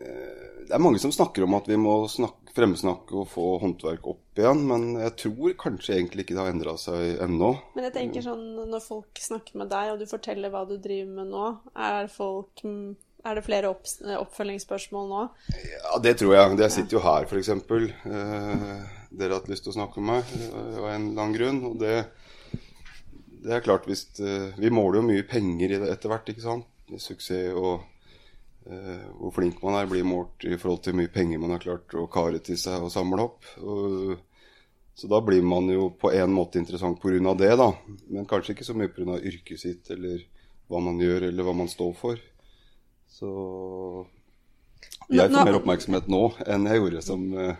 Det 0.00 0.72
er 0.72 0.80
mange 0.80 1.00
som 1.02 1.12
snakker 1.12 1.44
om 1.44 1.58
at 1.58 1.68
vi 1.68 1.76
må 1.80 1.92
snakke, 2.08 2.54
fremsnakke 2.56 3.14
og 3.20 3.28
få 3.30 3.44
håndverk 3.62 4.06
opp 4.10 4.40
igjen, 4.40 4.64
men 4.70 4.86
jeg 4.98 5.12
tror 5.20 5.52
kanskje 5.60 5.98
egentlig 5.98 6.24
ikke 6.24 6.38
det 6.38 6.42
har 6.42 6.54
endra 6.54 6.74
seg 6.80 7.20
ennå. 7.22 7.52
Men 7.76 7.86
jeg 7.86 7.94
tenker 7.98 8.24
sånn, 8.24 8.46
når 8.70 8.82
folk 8.82 9.20
snakker 9.22 9.60
med 9.60 9.70
deg, 9.70 9.92
og 9.92 10.00
du 10.00 10.06
forteller 10.10 10.52
hva 10.52 10.64
du 10.66 10.76
driver 10.80 11.12
med 11.20 11.30
nå, 11.34 11.46
er, 11.76 12.08
folk, 12.10 12.64
er 13.24 13.36
det 13.36 13.44
flere 13.44 13.70
opp, 13.72 13.84
oppfølgingsspørsmål 14.16 15.10
nå? 15.10 15.20
Ja, 15.66 15.98
det 16.02 16.16
tror 16.20 16.34
jeg. 16.36 16.56
Jeg 16.62 16.74
sitter 16.76 16.96
jo 16.96 17.04
her, 17.04 17.28
f.eks. 17.28 17.50
Eh, 17.52 18.98
dere 19.10 19.32
har 19.32 19.40
hatt 19.40 19.50
lyst 19.50 19.66
til 19.66 19.74
å 19.74 19.76
snakke 19.76 20.02
med 20.02 20.20
meg 20.20 20.34
eh, 20.38 20.78
av 20.78 20.88
en 20.88 21.08
eller 21.10 21.24
annen 21.24 21.36
grunn. 21.36 21.60
Og 21.68 21.78
det, 21.82 21.94
det 23.44 23.56
er 23.56 23.64
klart 23.66 23.88
hvis 23.90 24.06
eh, 24.22 24.50
Vi 24.60 24.72
måler 24.72 25.00
jo 25.00 25.08
mye 25.10 25.26
penger 25.28 25.76
etter 25.80 26.12
hvert, 26.12 26.32
ikke 26.32 26.46
sant. 26.46 26.68
Suksess 26.90 27.54
og 27.54 27.84
eh, 28.66 29.04
hvor 29.18 29.36
flink 29.36 29.60
man 29.62 29.78
er, 29.78 29.90
blir 29.90 30.06
målt 30.06 30.48
i 30.48 30.56
forhold 30.56 30.82
til 30.84 30.94
hvor 30.94 31.02
mye 31.02 31.14
penger 31.14 31.42
man 31.42 31.54
har 31.54 31.62
klart 31.62 31.94
å 31.94 32.08
kare 32.10 32.42
til 32.44 32.58
seg 32.60 32.86
og 32.86 32.92
samle 32.94 33.28
opp. 33.28 33.52
Og, 33.60 34.16
så 35.00 35.08
da 35.08 35.20
blir 35.24 35.44
man 35.46 35.70
jo 35.72 35.92
på 35.96 36.10
en 36.12 36.32
måte 36.34 36.60
interessant 36.60 36.98
pga. 37.00 37.34
det, 37.38 37.54
da. 37.56 37.70
Men 38.10 38.26
kanskje 38.28 38.56
ikke 38.56 38.68
så 38.68 38.76
mye 38.76 38.92
pga. 38.92 39.20
yrket 39.20 39.60
sitt 39.60 39.90
eller 39.90 40.24
hva 40.70 40.82
man 40.82 41.00
gjør 41.02 41.30
eller 41.30 41.46
hva 41.46 41.54
man 41.56 41.70
står 41.70 41.94
for. 41.98 42.20
Så 43.10 43.30
jeg 45.10 45.32
får 45.32 45.48
mer 45.48 45.58
oppmerksomhet 45.58 46.06
nå 46.10 46.22
enn 46.46 46.68
jeg 46.70 46.78
gjorde 46.80 47.02
som 47.02 47.24
uh, 47.34 47.56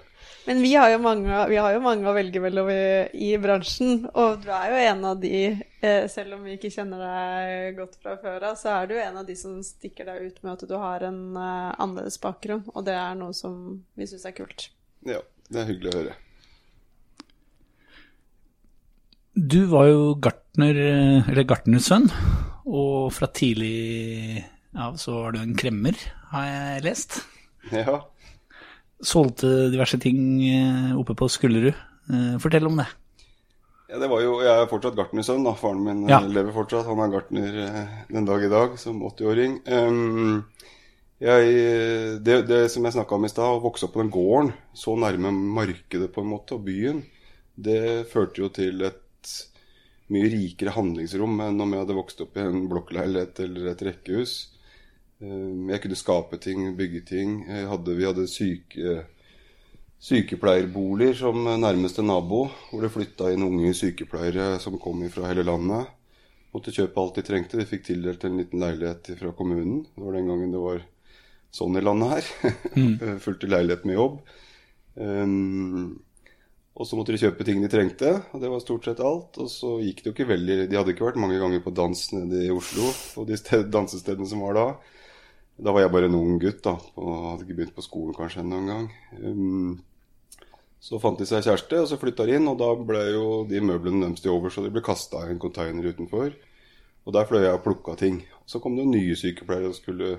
Men 0.46 0.60
vi 0.62 0.70
har 0.78 0.92
jo 0.92 1.00
mange, 1.02 1.40
vi 1.50 1.58
har 1.58 1.74
jo 1.74 1.82
mange 1.82 2.06
å 2.06 2.14
velge 2.14 2.42
mellom 2.42 2.70
i, 2.72 2.84
i 3.26 3.30
bransjen, 3.42 4.06
og 4.14 4.44
du 4.44 4.48
er 4.54 4.70
jo 4.70 4.78
en 4.92 5.04
av 5.10 5.18
de, 5.20 5.42
eh, 5.82 6.06
selv 6.10 6.38
om 6.38 6.46
vi 6.46 6.54
ikke 6.56 6.70
kjenner 6.72 7.02
deg 7.02 7.76
godt 7.76 7.98
fra 8.00 8.16
før 8.22 8.46
av, 8.50 8.56
så 8.58 8.72
er 8.76 8.88
du 8.88 8.94
en 8.96 9.20
av 9.20 9.26
de 9.28 9.36
som 9.38 9.58
stikker 9.66 10.08
deg 10.08 10.30
ut 10.30 10.40
med 10.44 10.52
at 10.54 10.64
du 10.70 10.76
har 10.80 11.04
en 11.06 11.20
eh, 11.36 11.74
annerledes 11.76 12.20
bakgrunn, 12.22 12.64
og 12.72 12.86
det 12.88 12.96
er 12.96 13.18
noe 13.20 13.36
som 13.36 13.82
vi 13.98 14.08
syns 14.08 14.26
er 14.30 14.36
kult. 14.38 14.70
Ja, 15.06 15.20
det 15.50 15.60
er 15.60 15.68
hyggelig 15.72 15.92
å 15.92 15.98
høre. 15.98 16.16
Du 19.34 19.60
var 19.70 19.90
jo 19.90 20.00
gartner, 20.22 20.80
eller 21.26 21.46
gartners 21.48 21.90
sønn, 21.90 22.08
og 22.64 23.12
fra 23.14 23.28
tidlig 23.34 24.40
av 24.76 24.96
så 25.00 25.16
var 25.22 25.32
du 25.34 25.40
en 25.42 25.56
kremmer, 25.58 25.96
har 26.30 26.46
jeg 26.46 26.84
lest. 26.86 27.20
Ja. 27.72 28.00
Solgte 29.00 29.70
diverse 29.72 29.98
ting 30.00 30.20
eh, 30.46 30.92
oppe 30.98 31.14
på 31.16 31.28
Skullerud. 31.32 31.74
Eh, 32.10 32.34
Fortell 32.42 32.66
om 32.68 32.76
det. 32.80 32.86
Ja, 33.90 33.98
det 33.98 34.08
var 34.12 34.20
jo, 34.22 34.36
Jeg 34.44 34.54
er 34.54 34.68
fortsatt 34.70 34.94
gartnersønn. 34.98 35.42
da, 35.44 35.54
Faren 35.58 35.82
min 35.84 36.08
Ja. 36.08 36.20
eh, 36.20 36.28
lever 36.28 36.52
fortsatt. 36.54 36.86
Han 36.86 37.00
er 37.00 37.10
gartner 37.14 37.56
den 38.08 38.24
dag 38.28 38.44
i 38.44 38.48
dag, 38.52 38.78
som 38.78 39.00
80-åring. 39.02 39.60
Um, 39.66 40.44
det, 41.20 42.36
det 42.48 42.70
som 42.70 42.84
jeg 42.84 42.94
snakka 42.94 43.14
om 43.16 43.24
i 43.24 43.28
stad, 43.28 43.44
å 43.58 43.60
vokse 43.64 43.84
opp 43.84 43.92
på 43.96 44.00
den 44.04 44.12
gården, 44.14 44.52
så 44.72 44.94
nærme 44.96 45.32
markedet 45.32 46.12
på 46.14 46.22
en 46.22 46.30
måte, 46.32 46.54
og 46.56 46.64
byen, 46.64 47.02
det 47.60 48.06
førte 48.08 48.40
jo 48.40 48.48
til 48.48 48.80
et 48.88 49.32
mye 50.10 50.30
rikere 50.32 50.72
handlingsrom 50.74 51.36
enn 51.44 51.60
om 51.60 51.72
jeg 51.74 51.82
hadde 51.84 51.98
vokst 51.98 52.22
opp 52.24 52.38
i 52.38 52.40
en 52.46 52.64
blokkleilighet 52.70 53.42
eller 53.44 53.68
et 53.74 53.84
rekkehus. 53.90 54.32
Ehm, 55.20 55.68
Jeg 55.70 55.82
kunne 55.82 55.98
skape 55.98 56.38
ting, 56.40 56.76
bygge 56.76 57.04
ting. 57.06 57.44
Hadde, 57.46 57.96
vi 57.96 58.06
hadde 58.08 58.26
syke, 58.28 59.04
sykepleierboliger 60.00 61.14
som 61.14 61.44
nærmeste 61.44 62.02
nabo, 62.02 62.46
hvor 62.70 62.82
det 62.82 62.92
flytta 62.94 63.32
inn 63.32 63.44
unge 63.44 63.72
sykepleiere 63.76 64.58
som 64.60 64.78
kom 64.80 65.02
fra 65.12 65.28
hele 65.28 65.44
landet. 65.44 65.90
Måtte 66.54 66.72
kjøpe 66.74 66.98
alt 66.98 67.18
de 67.20 67.22
trengte. 67.22 67.60
De 67.60 67.68
fikk 67.68 67.84
tildelt 67.86 68.24
en 68.26 68.40
liten 68.40 68.62
leilighet 68.62 69.12
fra 69.20 69.32
kommunen. 69.36 69.84
Det 69.94 70.02
var 70.02 70.16
den 70.16 70.30
gangen 70.30 70.54
det 70.54 70.62
var 70.62 70.80
sånn 71.54 71.76
i 71.78 71.82
landet 71.84 72.14
her. 72.16 72.30
Fullt 73.24 73.44
i 73.46 73.50
leilighet 73.50 73.84
med 73.86 73.98
jobb. 73.98 74.16
Um, 75.00 76.00
og 76.74 76.88
så 76.88 76.96
måtte 76.96 77.14
de 77.14 77.20
kjøpe 77.20 77.44
ting 77.46 77.60
de 77.62 77.68
trengte, 77.70 78.10
og 78.32 78.42
det 78.42 78.50
var 78.50 78.62
stort 78.64 78.88
sett 78.88 79.02
alt. 79.04 79.38
Og 79.42 79.50
så 79.52 79.76
gikk 79.84 80.00
det 80.02 80.10
jo 80.10 80.14
ikke 80.16 80.30
veldig 80.32 80.56
De 80.70 80.78
hadde 80.78 80.94
ikke 80.94 81.06
vært 81.06 81.20
mange 81.22 81.38
ganger 81.38 81.62
på 81.62 81.74
dans 81.76 82.02
nede 82.16 82.46
i 82.46 82.50
Oslo, 82.54 82.90
på 83.14 83.26
de 83.28 83.38
sted, 83.38 83.68
dansestedene 83.70 84.26
som 84.30 84.42
var 84.46 84.58
da. 84.58 84.66
Da 85.60 85.72
var 85.74 85.84
jeg 85.84 85.92
bare 85.92 86.08
en 86.08 86.16
ung 86.16 86.38
gutt, 86.40 86.62
da. 86.64 86.76
Og 86.96 87.14
hadde 87.30 87.44
ikke 87.44 87.56
begynt 87.58 87.76
på 87.76 87.84
skolen 87.84 88.16
kanskje 88.16 88.40
ennå 88.44 88.60
engang. 88.62 88.86
Um, 89.20 89.72
så 90.80 91.00
fant 91.02 91.20
de 91.20 91.26
seg 91.28 91.44
kjæreste, 91.44 91.82
og 91.82 91.88
så 91.90 91.98
flytta 92.00 92.24
de 92.28 92.38
inn. 92.38 92.48
Og 92.48 92.56
da 92.60 92.70
ble 92.88 93.02
jo 93.10 93.24
de 93.48 93.60
møblene 93.64 94.06
deres 94.06 94.24
til 94.24 94.32
overs, 94.32 94.56
så 94.56 94.64
de 94.64 94.72
ble 94.72 94.84
kasta 94.84 95.26
i 95.26 95.34
en 95.34 95.42
container 95.42 95.90
utenfor. 95.92 96.32
Og 97.04 97.16
der 97.16 97.28
fløy 97.28 97.44
jeg 97.44 97.58
og 97.58 97.64
plukka 97.66 97.96
ting. 98.00 98.22
Så 98.48 98.62
kom 98.64 98.78
det 98.78 98.88
nye 98.88 99.16
sykepleiere 99.18 99.72
og 99.72 99.76
skulle 99.76 100.14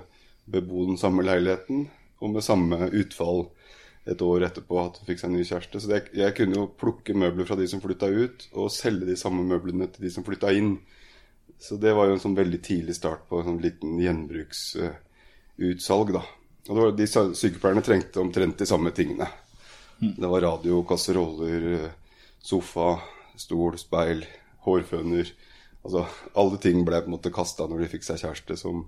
bebo 0.52 0.86
den 0.86 1.02
samme 1.02 1.26
leiligheten, 1.26 1.88
og 2.22 2.36
med 2.36 2.46
samme 2.46 2.92
utfall 2.92 3.48
et 4.10 4.22
år 4.26 4.48
etterpå 4.48 4.78
at 4.82 4.98
hun 4.98 5.08
fikk 5.10 5.22
seg 5.22 5.30
en 5.30 5.38
ny 5.40 5.46
kjæreste. 5.46 5.82
Så 5.82 5.90
det, 5.90 6.02
jeg 6.18 6.36
kunne 6.38 6.58
jo 6.58 6.70
plukke 6.78 7.18
møbler 7.18 7.50
fra 7.50 7.58
de 7.58 7.68
som 7.70 7.82
flytta 7.82 8.10
ut, 8.10 8.48
og 8.54 8.74
selge 8.74 9.10
de 9.10 9.18
samme 9.18 9.46
møblene 9.48 9.90
til 9.90 10.06
de 10.06 10.14
som 10.14 10.26
flytta 10.26 10.54
inn. 10.58 10.76
Så 11.62 11.78
det 11.82 11.94
var 11.98 12.10
jo 12.10 12.18
en 12.18 12.24
sånn 12.24 12.38
veldig 12.38 12.62
tidlig 12.66 12.98
start 12.98 13.28
på 13.30 13.42
en 13.42 13.50
sånn 13.52 13.62
liten 13.62 13.98
gjenbruksutsalg, 15.62 16.14
da. 16.18 16.26
Og 16.68 16.76
det 16.76 16.82
var, 16.82 16.92
de 16.98 17.08
sykepleierne 17.38 17.84
trengte 17.86 18.22
omtrent 18.22 18.60
de 18.60 18.68
samme 18.70 18.92
tingene. 18.96 19.28
Det 20.02 20.30
var 20.30 20.42
radio, 20.42 20.82
kasseroller, 20.88 21.66
eh, 21.78 21.92
sofa, 22.42 22.96
stol, 23.38 23.78
speil, 23.78 24.26
hårføner. 24.66 25.30
Altså 25.86 26.06
alle 26.38 26.58
ting 26.62 26.84
ble 26.86 27.02
på 27.02 27.10
en 27.10 27.16
måte 27.16 27.34
kasta 27.34 27.68
når 27.70 27.84
de 27.84 27.92
fikk 27.92 28.06
seg 28.06 28.22
kjæreste 28.22 28.58
som, 28.58 28.84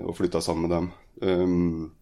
og 0.00 0.16
flytta 0.16 0.40
sammen 0.44 0.68
med 0.68 0.74
dem. 0.74 0.88
Um, 1.20 1.92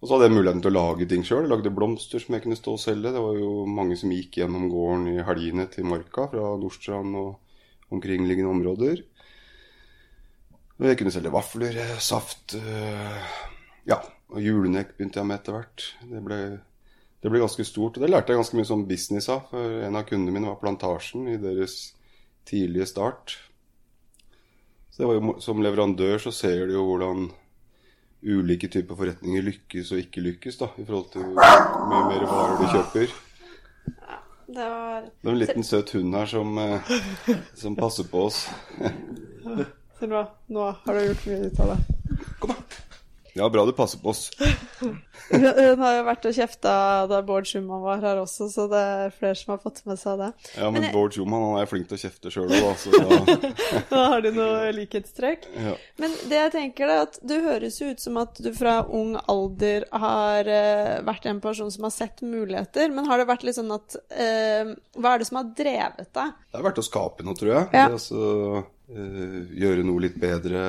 og 0.00 0.08
så 0.08 0.14
hadde 0.14 0.28
jeg 0.28 0.36
muligheten 0.36 0.62
til 0.64 0.72
å 0.72 0.76
lage 0.76 1.08
ting 1.08 1.24
sjøl. 1.24 1.48
Lagde 1.48 1.72
blomster 1.72 2.20
som 2.20 2.36
jeg 2.36 2.44
kunne 2.44 2.58
stå 2.58 2.76
og 2.76 2.80
selge. 2.80 3.12
Det 3.12 3.24
var 3.24 3.36
jo 3.40 3.64
mange 3.68 3.96
som 3.96 4.12
gikk 4.12 4.40
gjennom 4.40 4.68
gården 4.72 5.08
i 5.14 5.24
helgene 5.24 5.66
til 5.72 5.88
Marka 5.88 6.28
fra 6.32 6.52
Nordstrand 6.60 7.16
og 7.16 7.94
omkringliggende 7.96 8.52
områder. 8.52 9.02
Jeg 10.76 10.98
kunne 11.00 11.12
selge 11.14 11.32
vafler, 11.32 11.76
eh, 11.80 11.98
saft 12.04 12.54
eh, 12.58 13.28
Ja, 13.88 13.96
og 14.28 14.42
julenek 14.42 14.96
begynte 14.96 15.22
jeg 15.22 15.28
med 15.28 15.38
etter 15.38 15.56
hvert. 15.56 15.84
Det 16.10 16.20
ble, 16.24 16.38
det 17.22 17.32
ble 17.32 17.40
ganske 17.40 17.64
stort. 17.64 17.96
Og 17.96 18.04
det 18.04 18.10
lærte 18.10 18.34
jeg 18.34 18.42
ganske 18.42 18.58
mye 18.58 18.68
sånn 18.68 18.84
business 18.88 19.30
av. 19.32 19.46
For 19.52 19.86
en 19.86 19.96
av 19.96 20.04
kundene 20.08 20.34
mine 20.34 20.50
var 20.50 20.58
Plantasjen 20.60 21.30
i 21.32 21.38
deres 21.40 21.94
tidlige 22.46 22.88
start. 22.90 23.38
Så 24.90 25.02
det 25.02 25.08
var 25.08 25.16
jo, 25.16 25.36
Som 25.40 25.62
leverandør 25.64 26.18
så 26.26 26.34
ser 26.34 26.66
du 26.66 26.74
jo 26.76 26.84
hvordan 26.90 27.30
ulike 28.26 28.68
typer 28.72 28.98
forretninger 28.98 29.44
lykkes 29.44 29.94
og 29.94 30.02
ikke 30.02 30.24
lykkes, 30.24 30.58
da, 30.58 30.70
i 30.76 30.84
forhold 30.84 31.10
til 31.12 31.24
hvor 31.30 31.88
mye 31.88 32.04
mer 32.10 32.26
varer 32.26 32.60
de 32.60 32.70
kjøper. 32.74 33.16
Det 34.46 34.68
var 34.70 35.02
Det 35.06 35.28
er 35.28 35.32
en 35.32 35.40
liten 35.40 35.64
søt 35.64 35.90
hund 35.94 36.14
her 36.14 36.26
som, 36.26 36.58
eh, 36.58 36.94
som 37.54 37.76
passer 37.76 38.04
på 38.10 38.26
oss. 38.28 38.48
Så 40.00 40.08
nå, 40.10 40.24
nå 40.52 40.70
har 40.84 40.94
du 41.00 41.06
gjort 41.08 41.26
mye 41.30 41.46
ut 41.50 41.60
av 41.64 41.74
det. 41.74 41.78
Kom 42.40 42.52
da. 42.56 42.62
Ja, 43.36 43.50
bra 43.52 43.66
du 43.68 43.72
passer 43.76 43.98
på 44.00 44.08
oss. 44.14 44.30
Hun 45.28 45.80
har 45.82 45.94
jo 45.98 46.04
vært 46.06 46.24
og 46.28 46.32
kjefta 46.36 46.70
da 47.10 47.18
Bård 47.26 47.44
Schumann 47.50 47.82
var 47.84 47.98
her 48.00 48.20
også, 48.22 48.46
så 48.48 48.64
det 48.70 48.78
er 48.80 49.10
flere 49.12 49.36
som 49.36 49.50
har 49.52 49.58
fått 49.60 49.82
med 49.84 49.98
seg 50.00 50.22
det. 50.22 50.28
Ja, 50.56 50.70
men 50.70 50.76
Men 50.78 50.86
jeg- 50.86 50.94
Bård 50.94 51.12
Schumann 51.12 51.42
han 51.44 51.58
er 51.60 51.68
flink 51.68 51.84
til 51.90 51.98
å 51.98 52.00
kjefte 52.00 52.30
sjøl 52.32 52.48
òg, 52.48 52.78
så 52.80 52.92
da 52.96 53.50
Da 53.90 54.04
har 54.14 54.24
de 54.24 54.30
noe 54.38 54.70
likhetstrekk. 54.78 55.44
ja. 55.52 55.74
Men 56.00 56.14
det 56.30 56.38
jeg 56.38 56.52
tenker 56.54 56.88
er 56.94 57.02
at 57.04 57.18
det 57.28 57.42
høres 57.44 57.76
ut 57.84 58.00
som 58.00 58.16
at 58.22 58.40
du 58.40 58.48
fra 58.56 58.78
ung 58.88 59.16
alder 59.28 59.84
har 59.92 60.48
eh, 60.48 60.94
vært 61.04 61.26
en 61.28 61.42
person 61.44 61.68
som 61.74 61.84
har 61.90 61.92
sett 61.96 62.22
muligheter, 62.24 62.88
men 62.94 63.04
har 63.10 63.20
det 63.20 63.28
vært 63.28 63.44
litt 63.44 63.58
sånn 63.58 63.74
at 63.76 63.98
eh, 64.16 64.72
Hva 64.96 65.12
er 65.12 65.18
det 65.20 65.28
som 65.28 65.42
har 65.42 65.52
drevet 65.60 66.08
deg? 66.08 66.32
Det 66.48 66.56
har 66.62 66.64
vært 66.70 66.80
å 66.80 66.88
skape 66.88 67.26
noe, 67.26 67.36
tror 67.36 67.52
jeg. 67.52 67.68
Ja. 67.76 67.84
Det 67.90 67.98
altså, 68.00 68.64
eh, 68.96 69.15
gjøre 69.56 69.86
noe 69.86 70.04
litt 70.04 70.18
bedre. 70.20 70.64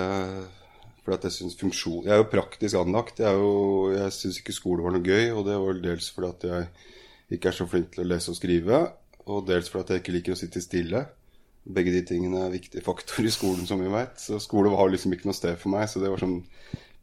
For 1.03 1.15
jeg 1.15 1.56
funksjon 1.56 2.03
Jeg 2.03 2.13
er 2.17 2.20
jo 2.20 2.32
praktisk 2.32 2.75
anlagt. 2.75 3.22
Jeg, 3.24 3.36
jo, 3.39 3.91
jeg 3.96 4.15
syns 4.15 4.41
ikke 4.41 4.56
skole 4.56 4.84
var 4.84 4.96
noe 4.96 5.06
gøy, 5.06 5.32
og 5.32 5.46
det 5.48 5.60
var 5.63 5.84
dels 5.84 6.10
fordi 6.12 6.32
at 6.34 6.48
jeg 6.50 7.38
ikke 7.38 7.51
er 7.51 7.56
så 7.56 7.67
flink 7.67 7.94
til 7.94 8.03
å 8.03 8.08
lese 8.08 8.32
og 8.32 8.39
skrive, 8.39 8.82
og 9.27 9.48
dels 9.48 9.70
fordi 9.72 9.84
at 9.84 9.94
jeg 9.94 10.03
ikke 10.03 10.15
liker 10.17 10.36
å 10.36 10.39
sitte 10.39 10.63
stille. 10.63 11.06
Begge 11.67 11.91
de 11.91 12.01
tingene 12.08 12.46
er 12.46 12.53
viktige 12.53 12.84
faktorer 12.84 13.27
i 13.27 13.32
skolen, 13.32 13.65
som 13.67 13.79
vi 13.84 13.91
vet. 13.91 14.20
Så 14.24 14.39
skole 14.44 14.72
var 14.72 14.91
liksom 14.91 15.15
ikke 15.15 15.27
noe 15.27 15.36
sted 15.36 15.56
for 15.60 15.72
meg, 15.74 15.88
så 15.91 16.03
det 16.03 16.12
var 16.12 16.24
sånn 16.24 16.41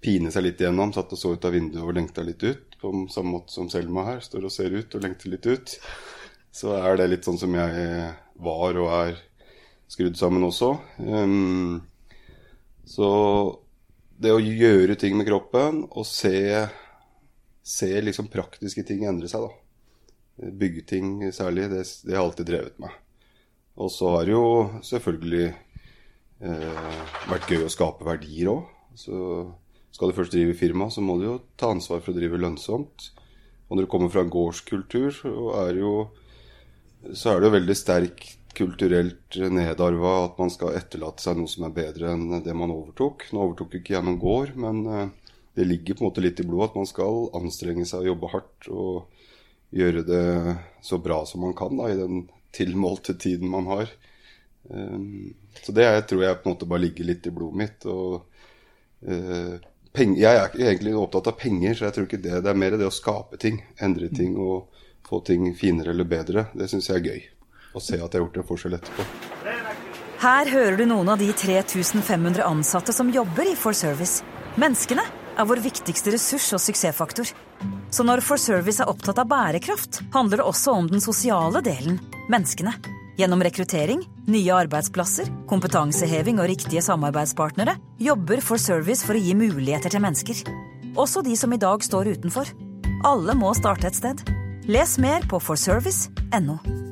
pine 0.04 0.32
seg 0.32 0.46
litt 0.46 0.60
igjennom. 0.60 0.92
Satt 0.96 1.12
og 1.12 1.20
så 1.20 1.34
ut 1.36 1.48
av 1.48 1.56
vinduet 1.56 1.84
og 1.84 1.96
lengta 1.96 2.24
litt 2.24 2.44
ut, 2.44 2.76
på 2.80 2.92
samme 3.12 3.38
måte 3.38 3.52
som 3.56 3.68
Selma 3.72 4.06
her 4.08 4.24
står 4.24 4.48
og 4.48 4.52
ser 4.52 4.72
ut 4.72 4.96
og 4.96 5.04
lengter 5.04 5.32
litt 5.32 5.48
ut. 5.48 5.76
Så 6.54 6.76
er 6.76 7.00
det 7.00 7.10
litt 7.10 7.28
sånn 7.28 7.40
som 7.40 7.56
jeg 7.56 8.10
var 8.44 8.80
og 8.80 8.92
er 9.00 9.20
skrudd 9.90 10.16
sammen 10.18 10.46
også. 10.46 10.74
Um, 10.98 11.82
så 12.84 13.08
det 14.20 14.32
å 14.34 14.42
gjøre 14.42 14.96
ting 15.00 15.16
med 15.18 15.28
kroppen 15.28 15.84
og 15.90 16.06
se, 16.08 16.36
se 17.64 17.90
liksom 18.04 18.30
praktiske 18.32 18.84
ting 18.86 19.04
endre 19.08 19.30
seg, 19.30 19.46
da. 19.46 19.60
Bygge 20.34 20.82
ting 20.90 21.10
særlig, 21.34 21.68
det, 21.70 21.84
det 22.06 22.16
har 22.16 22.24
alltid 22.24 22.48
drevet 22.48 22.78
meg. 22.82 22.94
Og 23.78 23.90
så 23.90 24.10
har 24.14 24.26
det 24.26 24.34
jo 24.34 24.46
selvfølgelig 24.86 25.46
eh, 25.50 27.04
vært 27.30 27.50
gøy 27.50 27.66
å 27.66 27.72
skape 27.72 28.06
verdier 28.06 28.50
òg. 28.52 28.66
Skal 28.94 30.10
du 30.10 30.16
først 30.16 30.34
drive 30.34 30.54
firma, 30.58 30.88
så 30.90 31.02
må 31.02 31.18
du 31.18 31.26
jo 31.26 31.36
ta 31.58 31.70
ansvar 31.74 32.02
for 32.02 32.14
å 32.14 32.18
drive 32.18 32.38
lønnsomt. 32.42 33.08
Og 33.66 33.76
når 33.76 33.86
du 33.86 33.90
kommer 33.90 34.12
fra 34.14 34.22
en 34.22 34.30
gårdskultur, 34.30 35.10
så 35.14 35.34
er 35.64 35.80
jo 35.82 35.94
så 37.12 37.34
er 37.34 37.40
det 37.40 37.48
jo 37.50 37.56
veldig 37.58 37.76
sterkt 37.76 38.43
kulturelt 38.56 39.36
nedarva 39.50 40.14
at 40.24 40.38
man 40.40 40.52
skal 40.52 40.76
etterlate 40.78 41.22
seg 41.24 41.38
noe 41.38 41.50
som 41.50 41.66
er 41.66 41.74
bedre 41.76 42.12
enn 42.14 42.42
det 42.44 42.54
man 42.56 42.72
overtok. 42.74 43.28
Nå 43.32 43.42
overtok 43.42 43.78
ikke 43.78 43.96
jeg 43.96 44.06
noen 44.06 44.20
gård, 44.22 44.54
men 44.60 44.84
eh, 44.86 45.34
det 45.54 45.66
ligger 45.68 45.94
på 45.94 46.04
en 46.04 46.10
måte 46.10 46.24
litt 46.24 46.40
i 46.42 46.46
blodet 46.46 46.72
at 46.72 46.78
man 46.80 46.88
skal 46.90 47.28
anstrenge 47.38 47.86
seg 47.86 48.02
og 48.02 48.10
jobbe 48.12 48.30
hardt 48.32 48.70
og 48.74 49.74
gjøre 49.74 50.02
det 50.06 50.24
så 50.86 50.98
bra 51.02 51.20
som 51.26 51.44
man 51.46 51.54
kan 51.58 51.76
da, 51.78 51.90
i 51.90 51.98
den 51.98 52.26
tilmålte 52.54 53.14
tiden 53.18 53.50
man 53.50 53.66
har. 53.70 53.90
Um, 54.64 55.34
så 55.62 55.72
det 55.76 55.86
tror 56.08 56.22
jeg 56.24 56.40
på 56.40 56.48
en 56.48 56.54
måte 56.54 56.68
bare 56.70 56.84
ligger 56.86 57.08
litt 57.08 57.26
i 57.26 57.34
blodet 57.34 57.60
mitt. 57.60 57.86
og 57.86 58.24
eh, 59.06 59.58
Jeg 59.94 60.30
er 60.30 60.54
egentlig 60.58 60.94
opptatt 60.98 61.30
av 61.30 61.38
penger, 61.38 61.74
så 61.74 61.88
jeg 61.88 61.96
tror 61.96 62.08
ikke 62.08 62.22
det. 62.22 62.40
Det 62.42 62.50
er 62.50 62.62
mer 62.62 62.78
det 62.78 62.88
å 62.88 62.94
skape 62.94 63.38
ting, 63.40 63.60
endre 63.82 64.10
ting 64.14 64.38
og 64.38 64.70
få 65.04 65.20
ting 65.26 65.50
finere 65.58 65.92
eller 65.94 66.08
bedre. 66.08 66.48
Det 66.54 66.70
syns 66.70 66.90
jeg 66.90 67.02
er 67.02 67.10
gøy. 67.10 67.26
Å 67.74 67.82
se 67.82 67.98
at 67.98 68.06
jeg 68.06 68.20
har 68.20 68.22
gjort 68.22 68.38
en 68.38 68.46
forskjell 68.46 68.78
etterpå. 68.78 69.06
Her 70.24 70.48
hører 70.48 70.78
du 70.78 70.86
noen 70.88 71.10
av 71.12 71.18
de 71.20 71.26
3500 71.36 72.44
ansatte 72.46 72.94
som 72.96 73.10
jobber 73.12 73.50
i 73.50 73.56
For 73.58 73.76
Service. 73.76 74.22
Menneskene 74.60 75.02
er 75.34 75.48
vår 75.48 75.60
viktigste 75.64 76.14
ressurs 76.14 76.46
og 76.54 76.62
suksessfaktor. 76.62 77.32
Så 77.90 78.06
når 78.06 78.22
For 78.24 78.40
Service 78.40 78.80
er 78.82 78.90
opptatt 78.90 79.18
av 79.20 79.28
bærekraft, 79.30 80.00
handler 80.14 80.40
det 80.40 80.46
også 80.46 80.76
om 80.78 80.90
den 80.90 81.02
sosiale 81.02 81.62
delen 81.66 81.98
menneskene. 82.32 82.72
Gjennom 83.18 83.42
rekruttering, 83.46 84.00
nye 84.26 84.54
arbeidsplasser, 84.64 85.28
kompetanseheving 85.50 86.40
og 86.42 86.48
riktige 86.50 86.82
samarbeidspartnere 86.82 87.76
jobber 88.02 88.42
For 88.42 88.58
Service 88.58 89.06
for 89.06 89.18
å 89.18 89.22
gi 89.22 89.36
muligheter 89.38 89.94
til 89.94 90.02
mennesker. 90.02 90.40
Også 90.94 91.22
de 91.26 91.34
som 91.38 91.52
i 91.54 91.60
dag 91.60 91.82
står 91.82 92.14
utenfor. 92.14 92.54
Alle 93.04 93.36
må 93.38 93.52
starte 93.58 93.90
et 93.90 93.98
sted. 93.98 94.24
Les 94.70 94.96
mer 95.02 95.26
på 95.30 95.42
forservice.no. 95.42 96.83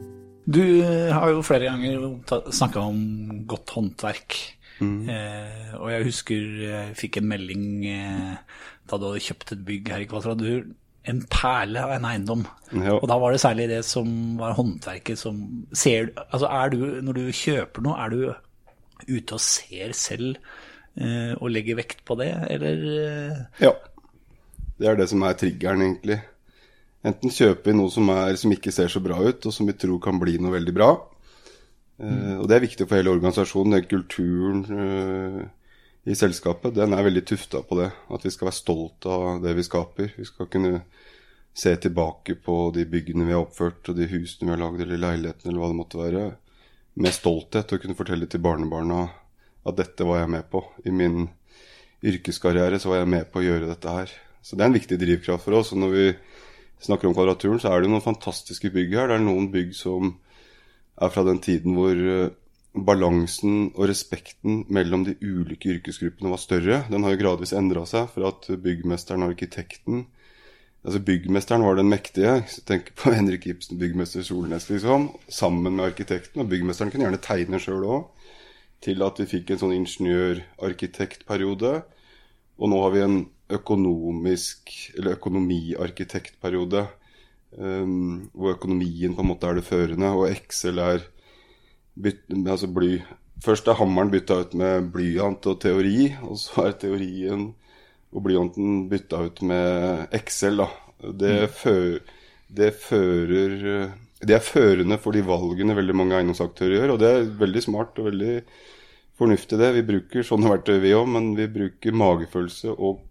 Du 0.53 0.63
eh, 0.83 1.13
har 1.15 1.31
jo 1.33 1.45
flere 1.47 1.71
ganger 1.71 2.51
snakka 2.53 2.83
om 2.93 3.01
godt 3.49 3.73
håndverk. 3.77 4.37
Eh, 4.83 5.75
og 5.79 5.91
jeg 5.93 6.07
husker 6.09 6.47
jeg 6.65 6.95
fikk 6.99 7.21
en 7.21 7.29
melding 7.31 7.67
eh, 7.87 8.63
da 8.91 8.99
du 8.99 9.09
hadde 9.09 9.23
kjøpt 9.29 9.53
et 9.55 9.67
bygg 9.67 9.93
her 9.95 10.05
i 10.05 10.09
Kvadratur. 10.11 10.65
En 11.11 11.23
perle 11.31 11.83
av 11.83 11.93
en 11.97 12.07
eiendom. 12.07 12.43
Ja. 12.71 12.97
Og 12.99 13.07
da 13.11 13.19
var 13.19 13.35
det 13.35 13.43
særlig 13.43 13.69
det 13.71 13.81
som 13.87 14.11
var 14.39 14.57
håndverket 14.59 15.19
som 15.19 15.39
ser, 15.75 16.13
altså 16.29 16.51
er 16.51 16.75
du, 16.75 16.83
Når 17.03 17.19
du 17.19 17.25
kjøper 17.35 17.87
noe, 17.87 17.97
er 17.99 18.13
du 18.13 18.21
ute 19.09 19.35
og 19.35 19.43
ser 19.43 19.95
selv 19.99 20.37
eh, 20.95 21.33
og 21.39 21.51
legger 21.51 21.81
vekt 21.81 22.05
på 22.07 22.19
det, 22.21 22.31
eller 22.55 22.85
eh, 22.99 23.41
Ja. 23.65 23.73
Det 24.79 24.89
er 24.89 24.97
det 24.99 25.09
som 25.11 25.23
er 25.23 25.37
triggeren, 25.39 25.83
egentlig. 25.85 26.17
Enten 27.03 27.33
kjøper 27.35 27.73
vi 27.73 27.79
noe 27.79 27.91
som, 27.91 28.11
er, 28.15 28.37
som 28.39 28.53
ikke 28.55 28.73
ser 28.75 28.91
så 28.93 29.03
bra 29.03 29.19
ut, 29.19 29.47
og 29.49 29.55
som 29.55 29.67
vi 29.67 29.75
tror 29.75 29.99
kan 30.03 30.21
bli 30.23 30.37
noe 30.39 30.55
veldig 30.55 30.75
bra. 30.77 30.93
Mm. 32.03 32.41
og 32.41 32.49
det 32.51 32.57
er 32.57 32.65
viktig 32.65 32.87
for 32.89 32.99
hele 32.99 33.13
organisasjonen. 33.15 33.77
Den 33.77 33.85
kulturen 33.87 34.63
eh, 34.85 35.43
i 36.11 36.17
selskapet, 36.19 36.75
den 36.75 36.95
er 36.97 37.05
veldig 37.07 37.23
tufta 37.29 37.61
på 37.63 37.79
det. 37.79 37.91
At 38.11 38.25
vi 38.27 38.33
skal 38.35 38.49
være 38.49 38.59
stolt 38.59 39.07
av 39.07 39.43
det 39.45 39.55
vi 39.59 39.67
skaper. 39.67 40.15
Vi 40.19 40.27
skal 40.27 40.49
kunne 40.51 40.81
se 41.55 41.75
tilbake 41.77 42.39
på 42.43 42.57
de 42.75 42.87
byggene 42.89 43.27
vi 43.29 43.37
har 43.37 43.45
oppført, 43.45 43.91
og 43.91 43.99
de 43.99 44.09
husene 44.11 44.49
vi 44.49 44.55
har 44.55 44.63
lagd, 44.65 44.83
eller 44.83 45.03
leilighetene, 45.03 45.53
eller 45.53 45.63
hva 45.63 45.71
det 45.71 45.79
måtte 45.79 46.01
være, 46.01 46.25
med 47.03 47.15
stolthet. 47.15 47.75
Og 47.75 47.85
kunne 47.85 47.99
fortelle 47.99 48.31
til 48.31 48.43
barnebarna 48.43 49.05
at 49.63 49.79
dette 49.79 50.07
var 50.07 50.23
jeg 50.23 50.33
med 50.35 50.49
på. 50.51 50.65
I 50.87 50.95
min 50.95 51.29
yrkeskarriere 52.03 52.81
så 52.83 52.91
var 52.91 53.03
jeg 53.03 53.13
med 53.15 53.31
på 53.31 53.39
å 53.39 53.47
gjøre 53.47 53.71
dette 53.71 53.99
her. 53.99 54.15
Så 54.43 54.57
det 54.57 54.65
er 54.65 54.73
en 54.73 54.79
viktig 54.79 54.99
drivkraft 54.99 55.47
for 55.47 55.61
oss. 55.61 55.71
Og 55.75 55.85
når 55.85 55.95
vi 55.95 56.07
snakker 56.83 57.09
om 57.09 57.17
Kvadraturen, 57.17 57.61
så 57.63 57.73
er 57.73 57.83
det 57.83 57.91
noen 57.93 58.05
fantastiske 58.05 58.71
bygg 58.75 58.97
her. 58.99 59.11
Det 59.11 59.19
er 59.19 59.27
noen 59.27 59.51
bygg 59.53 59.75
som 59.79 60.17
er 61.03 61.13
fra 61.13 61.25
den 61.27 61.41
tiden 61.43 61.77
hvor 61.79 61.97
eh, 61.97 62.33
balansen 62.73 63.71
og 63.75 63.87
respekten 63.91 64.65
mellom 64.73 65.07
de 65.09 65.17
ulike 65.21 65.77
yrkesgruppene 65.77 66.33
var 66.33 66.41
større. 66.41 66.83
Den 66.93 67.05
har 67.05 67.15
jo 67.15 67.23
gradvis 67.23 67.55
endra 67.57 67.85
seg 67.89 68.11
fra 68.15 68.33
at 68.33 68.51
byggmesteren 68.65 69.25
og 69.27 69.35
arkitekten 69.35 70.07
Altså 70.83 70.99
Byggmesteren 70.99 71.63
var 71.63 71.77
den 71.79 71.89
mektige. 71.89 72.43
Tenk 72.67 72.95
på 72.99 73.13
Henrik 73.17 73.47
Ibsen, 73.47 73.79
byggmester 73.79 74.23
Solnes, 74.27 74.69
liksom. 74.71 75.11
Sammen 75.29 75.77
med 75.77 75.85
arkitekten. 75.85 76.43
Og 76.43 76.49
byggmesteren 76.51 76.91
kunne 76.91 77.07
gjerne 77.07 77.23
tegne 77.23 77.61
sjøl 77.63 77.85
òg. 77.87 78.09
Til 78.83 79.05
at 79.07 79.21
vi 79.23 79.29
fikk 79.31 79.53
en 79.53 79.61
sånn 79.61 79.77
ingeniør-arkitektperiode. 79.77 81.73
Og 82.59 82.73
nå 82.73 82.81
har 82.83 82.95
vi 82.97 83.05
en 83.05 83.21
økonomisk, 83.59 84.73
eller 84.97 85.17
økonomiarkitektperiode. 85.19 86.87
Um, 87.53 88.31
hvor 88.33 88.55
økonomien 88.55 89.13
på 89.13 89.21
en 89.21 89.29
måte 89.29 89.49
er 89.49 89.59
det 89.59 89.67
førende, 89.67 90.09
og 90.17 90.31
Excel 90.31 90.79
er 90.81 91.03
byt, 92.01 92.23
altså 92.47 92.71
bly. 92.73 92.95
Først 93.45 93.69
er 93.69 93.77
hammeren 93.77 94.13
bytta 94.13 94.39
ut 94.41 94.55
med 94.57 94.89
blyant 94.95 95.49
og 95.51 95.59
teori, 95.61 96.15
og 96.25 96.39
så 96.41 96.69
er 96.69 96.79
teorien 96.81 97.51
og 98.13 98.25
blyanten 98.25 98.87
bytta 98.89 99.25
ut 99.27 99.43
med 99.45 100.07
Excel. 100.17 100.63
da. 100.63 100.71
Det, 101.03 101.51
fører, 101.59 101.99
det 102.47 102.69
fører 102.79 103.55
Det 104.23 104.37
er 104.37 104.45
førende 104.47 105.01
for 105.03 105.11
de 105.11 105.25
valgene 105.27 105.75
veldig 105.75 105.97
mange 105.99 106.15
eiendomsaktører 106.15 106.77
gjør, 106.77 106.93
og 106.95 107.01
det 107.03 107.09
er 107.11 107.33
veldig 107.41 107.63
smart 107.65 107.97
og 107.99 108.07
veldig 108.07 108.37
fornuftig 109.19 109.59
det. 109.59 109.73
Vi 109.81 109.89
bruker 109.89 110.27
sånne 110.27 110.53
verktøy 110.53 110.79
vi 110.81 110.95
òg, 110.95 111.09
men 111.11 111.33
vi 111.35 111.49
bruker 111.51 111.97
magefølelse 111.99 112.77
og 112.77 113.03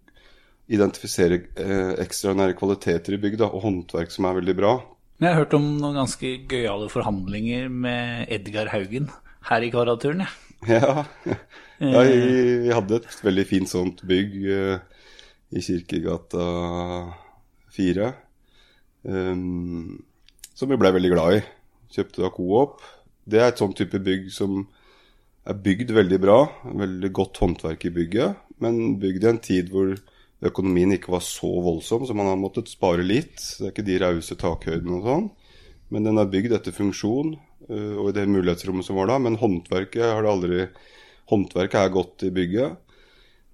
identifisere 0.72 1.42
eh, 1.60 1.92
ekstraordinære 2.02 2.56
kvaliteter 2.58 3.16
i 3.16 3.20
bygda, 3.22 3.50
og 3.52 3.66
håndverk 3.66 4.12
som 4.14 4.28
er 4.28 4.38
veldig 4.40 4.56
bra. 4.58 4.76
Men 5.18 5.28
jeg 5.28 5.36
har 5.36 5.44
hørt 5.44 5.58
om 5.58 5.66
noen 5.78 6.00
ganske 6.00 6.30
gøyale 6.50 6.88
forhandlinger 6.90 7.68
med 7.70 8.32
Edgar 8.32 8.72
Haugen 8.72 9.10
her 9.48 9.64
i 9.64 9.70
Kvadraturen. 9.74 10.24
jeg. 10.24 10.38
Ja, 10.62 11.04
ja 11.82 12.02
vi, 12.06 12.18
vi 12.62 12.70
hadde 12.70 13.00
et 13.00 13.22
veldig 13.26 13.44
fint 13.48 13.70
sånt 13.70 14.02
bygg 14.06 14.36
eh, 14.46 15.06
i 15.52 15.62
Kirkegata 15.62 16.44
4. 17.74 18.12
Um, 19.02 20.04
som 20.54 20.70
vi 20.70 20.78
ble 20.78 20.92
veldig 20.94 21.10
glad 21.12 21.38
i. 21.38 21.42
Kjøpte 21.92 22.22
da 22.22 22.30
Coop. 22.32 22.84
Det 23.26 23.40
er 23.40 23.50
et 23.50 23.60
sånn 23.60 23.74
type 23.76 23.98
bygg 24.02 24.30
som 24.32 24.62
er 25.48 25.58
bygd 25.58 25.90
veldig 25.96 26.20
bra. 26.22 26.38
Veldig 26.82 27.10
godt 27.14 27.42
håndverk 27.42 27.88
i 27.88 27.94
bygget. 27.94 28.42
Men 28.62 28.96
bygd 29.02 29.26
i 29.26 29.30
en 29.32 29.42
tid 29.42 29.72
hvor 29.74 29.94
økonomien 30.42 30.92
ikke 30.96 31.12
var 31.14 31.22
så 31.24 31.48
voldsom, 31.62 32.06
så 32.06 32.16
man 32.18 32.28
har 32.30 32.40
måttet 32.40 32.70
spare 32.72 33.04
litt. 33.06 33.38
Det 33.38 33.68
er 33.68 33.72
ikke 33.74 33.86
de 33.86 33.98
rause 34.02 34.36
takhøydene 34.38 34.98
og 34.98 35.06
sånn. 35.06 35.28
Men 35.92 36.08
den 36.08 36.18
er 36.18 36.30
bygd 36.32 36.56
etter 36.56 36.74
funksjon 36.74 37.34
eh, 37.68 37.94
og 38.00 38.10
i 38.10 38.16
det 38.16 38.28
mulighetsrommet 38.30 38.86
som 38.86 38.98
var 38.98 39.12
da. 39.12 39.20
Men 39.22 39.38
håndverket 39.40 40.02
aldri 40.18 40.66
Håndverket 41.30 41.78
er 41.78 41.92
godt 41.94 42.24
i 42.26 42.32
bygget. 42.34 42.78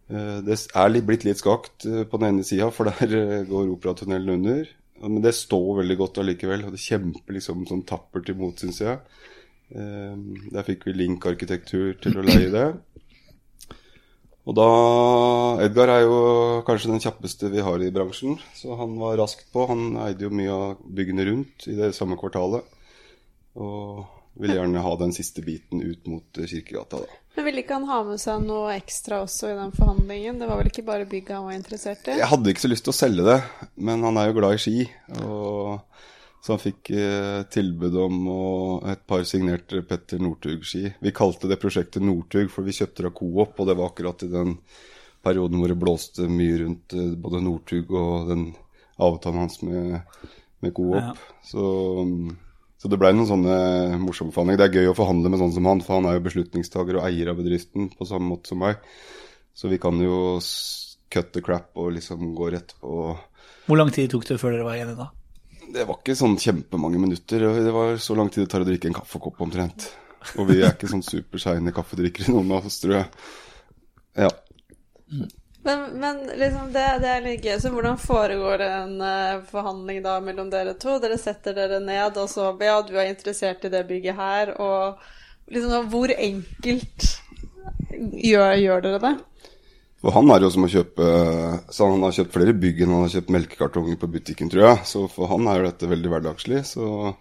Eh, 0.09 0.39
Det 0.47 0.57
er 0.57 0.93
litt, 0.93 1.07
blitt 1.07 1.27
litt 1.29 1.41
skakt 1.43 1.87
eh, 1.87 2.05
på 2.09 2.21
den 2.21 2.33
ene 2.33 2.47
sida, 2.47 2.71
for 2.75 2.89
der 2.89 3.45
går 3.49 3.75
operatunnelen 3.75 4.39
under. 4.39 4.71
Men 5.05 5.23
det 5.23 5.37
står 5.37 5.83
veldig 5.83 5.97
godt 6.01 6.23
allikevel, 6.23 6.65
og 6.67 6.75
det 6.75 6.83
kjemper 6.83 7.37
liksom 7.37 7.67
sånn 7.69 7.85
tappert 7.87 8.33
imot, 8.33 8.59
syns 8.65 8.81
jeg. 8.83 8.99
Der 9.69 10.65
fikk 10.67 10.89
vi 10.89 10.95
Link 10.97 11.27
arkitektur 11.29 11.93
til 12.03 12.17
å 12.19 12.25
leie 12.25 12.49
det. 12.51 12.65
Og 14.49 14.57
da 14.57 14.69
Edgar 15.67 15.91
er 15.93 16.07
jo 16.07 16.21
kanskje 16.65 16.89
den 16.95 17.03
kjappeste 17.05 17.51
vi 17.53 17.61
har 17.61 17.83
i 17.85 17.91
bransjen, 17.93 18.39
så 18.57 18.79
han 18.81 18.95
var 18.97 19.19
raskt 19.21 19.51
på. 19.53 19.67
Han 19.69 19.99
eide 20.07 20.25
jo 20.25 20.33
mye 20.33 20.55
av 20.55 20.79
byggene 20.81 21.27
rundt 21.29 21.69
i 21.69 21.77
det 21.77 21.91
samme 21.97 22.17
kvartalet. 22.17 22.65
Og 23.61 24.07
ville 24.39 24.57
gjerne 24.57 24.85
ha 24.85 24.93
den 24.97 25.13
siste 25.13 25.43
biten 25.45 25.83
ut 25.83 26.07
mot 26.09 26.41
Kirkegata, 26.41 27.03
da. 27.03 27.19
Men 27.37 27.47
ville 27.47 27.63
ikke 27.63 27.77
han 27.77 27.87
ha 27.91 28.01
med 28.07 28.19
seg 28.23 28.41
noe 28.47 28.73
ekstra 28.75 29.21
også 29.23 29.53
i 29.53 29.59
den 29.59 29.75
forhandlingen? 29.77 30.41
Det 30.41 30.49
var 30.49 30.59
vel 30.63 30.71
ikke 30.73 30.87
bare 30.87 31.07
bygget 31.11 31.37
han 31.37 31.49
var 31.51 31.59
interessert 31.59 32.09
i? 32.09 32.17
Jeg 32.19 32.31
hadde 32.33 32.55
ikke 32.55 32.65
så 32.65 32.71
lyst 32.73 32.87
til 32.89 32.95
å 32.95 32.99
selge 32.99 33.27
det, 33.29 33.37
men 33.77 34.07
han 34.07 34.19
er 34.19 34.31
jo 34.31 34.39
glad 34.41 34.57
i 34.57 34.63
ski. 34.63 34.87
Og 35.21 35.77
så 36.41 36.55
han 36.55 36.63
fikk 36.63 36.91
eh, 36.95 37.43
tilbud 37.51 37.97
om 37.99 38.19
et 38.89 39.01
par 39.11 39.25
signerte 39.27 39.83
Petter 39.87 40.21
Northug-ski. 40.23 40.85
Vi 41.03 41.15
kalte 41.15 41.51
det 41.51 41.59
prosjektet 41.61 42.05
Northug, 42.05 42.51
for 42.53 42.67
vi 42.67 42.77
kjøpte 42.77 43.05
det 43.05 43.11
av 43.11 43.17
Coop, 43.19 43.59
og 43.59 43.69
det 43.69 43.77
var 43.79 43.91
akkurat 43.91 44.23
i 44.25 44.31
den 44.33 44.55
perioden 45.27 45.59
hvor 45.59 45.73
det 45.73 45.79
blåste 45.81 46.29
mye 46.31 46.61
rundt 46.63 46.95
eh, 46.95 47.15
både 47.19 47.43
Northug 47.45 47.91
og 47.91 48.31
den 48.31 48.45
avtalen 49.03 49.43
hans 49.43 49.61
med, 49.67 49.99
med 50.65 50.77
Coop. 50.79 51.01
Ja. 51.01 51.13
Så, 51.45 51.67
så 52.79 52.93
det 52.93 53.01
blei 53.03 53.13
noen 53.17 53.31
sånne 53.31 53.59
morsomme 54.03 54.35
forhandlinger. 54.35 54.63
Det 54.63 54.71
er 54.71 54.83
gøy 54.83 54.93
å 54.95 54.99
forhandle 54.99 55.35
med 55.35 55.43
sånn 55.43 55.55
som 55.59 55.71
han, 55.71 55.83
for 55.85 55.99
han 55.99 56.09
er 56.11 56.19
jo 56.19 56.27
beslutningstaker 56.31 57.01
og 57.01 57.11
eier 57.11 57.33
av 57.33 57.43
bedriften 57.43 57.91
på 57.99 58.09
samme 58.09 58.31
måte 58.31 58.55
som 58.55 58.63
meg. 58.63 58.79
Så 59.59 59.71
vi 59.71 59.83
kan 59.83 59.99
jo 59.99 60.39
cut 61.11 61.33
the 61.35 61.43
crap 61.43 61.75
og 61.75 61.97
liksom 61.97 62.31
gå 62.39 62.53
rett 62.55 62.77
på 62.79 63.17
Hvor 63.67 63.81
lang 63.81 63.91
tid 63.91 64.13
tok 64.13 64.27
det 64.29 64.39
før 64.39 64.55
dere 64.55 64.67
var 64.67 64.79
enige 64.79 65.01
da? 65.01 65.09
Det 65.73 65.85
var 65.85 65.99
ikke 66.01 66.17
sånn 66.17 66.39
kjempemange 66.41 67.01
minutter. 67.01 67.43
Det 67.65 67.73
var 67.75 67.97
så 68.01 68.17
lang 68.17 68.31
tid 68.33 68.45
det 68.45 68.53
tar 68.53 68.65
å 68.65 68.69
drikke 68.69 68.89
en 68.91 68.97
kaffekopp 68.97 69.43
omtrent. 69.45 69.91
Og 70.37 70.49
vi 70.49 70.63
er 70.63 70.73
ikke 70.73 70.91
sånn 70.91 71.05
superseine 71.05 71.75
kaffedrikkere, 71.77 72.33
noen 72.33 72.57
av 72.57 72.67
oss, 72.69 72.81
tror 72.83 72.99
jeg. 72.99 73.27
Ja. 74.19 74.31
Men, 75.69 75.85
men 76.01 76.23
liksom 76.41 76.73
det, 76.73 76.87
det 77.03 77.13
er 77.13 77.25
litt 77.25 77.45
gøy. 77.45 77.59
Så 77.61 77.73
hvordan 77.75 78.01
foregår 78.01 78.65
en 78.65 78.97
uh, 79.03 79.45
forhandling 79.51 80.01
da 80.05 80.19
mellom 80.25 80.51
dere 80.53 80.75
to? 80.81 80.97
Dere 81.03 81.19
setter 81.21 81.57
dere 81.57 81.81
ned, 81.85 82.17
og 82.17 82.31
så 82.33 82.51
Ja, 82.65 82.81
du 82.83 82.95
er 82.97 83.11
interessert 83.11 83.67
i 83.67 83.73
det 83.73 83.85
bygget 83.89 84.17
her, 84.19 84.55
og 84.61 85.03
liksom 85.53 85.89
Hvor 85.93 86.13
enkelt 86.13 87.09
gjør, 87.93 88.55
gjør 88.63 88.85
dere 88.87 89.03
det? 89.05 89.15
For 89.99 90.15
han 90.15 90.31
er 90.31 90.45
jo 90.45 90.51
som 90.55 90.63
å 90.63 90.71
kjøpe 90.71 91.07
Så 91.75 91.89
han 91.91 92.05
har 92.07 92.13
kjøpt 92.15 92.35
flere 92.37 92.53
bygg 92.55 92.85
enn 92.85 92.93
han 92.95 93.03
har 93.07 93.15
kjøpt 93.17 93.33
melkekartonger 93.35 93.97
på 93.99 94.11
butikken, 94.13 94.51
tror 94.53 94.63
jeg. 94.69 94.83
Så 94.87 95.07
for 95.11 95.27
han 95.33 95.47
er 95.51 95.59
jo 95.59 95.67
dette 95.71 95.91
veldig 95.91 96.13
hverdagslig. 96.13 96.61
Så 96.71 97.15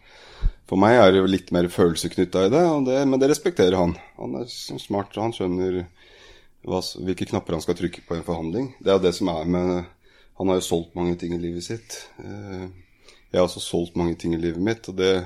for 0.67 0.77
meg 0.81 0.97
er 0.99 1.11
det 1.15 1.21
jo 1.23 1.29
litt 1.31 1.49
mer 1.55 1.69
følelser 1.71 2.11
knytta 2.13 2.45
i 2.45 2.51
det, 2.53 2.61
det, 2.85 2.97
men 3.07 3.19
det 3.21 3.29
respekterer 3.31 3.77
han. 3.79 3.95
Han 4.19 4.35
er 4.41 4.49
så 4.51 4.75
smart, 4.83 5.15
og 5.17 5.23
han 5.29 5.33
skjønner 5.33 5.77
hva, 6.67 6.81
hvilke 7.07 7.25
knapper 7.31 7.55
han 7.55 7.63
skal 7.63 7.77
trykke 7.79 8.03
på 8.05 8.17
i 8.17 8.19
en 8.19 8.27
forhandling. 8.27 8.67
Det 8.83 8.91
er 8.93 8.99
det 9.01 9.13
som 9.15 9.31
er 9.33 9.45
med 9.57 9.85
Han 10.37 10.51
har 10.51 10.59
jo 10.59 10.67
solgt 10.67 10.93
mange 10.93 11.15
ting 11.17 11.31
i 11.33 11.39
livet 11.41 11.63
sitt. 11.65 11.95
Eh, 12.21 12.67
Jeg 13.31 13.39
har 13.39 13.47
også 13.47 13.59
solgt 13.59 13.95
mange 13.97 14.13
ting 14.21 14.35
i 14.35 14.37
livet 14.39 14.61
mitt, 14.61 14.85
og 14.91 14.95
det, 14.99 15.25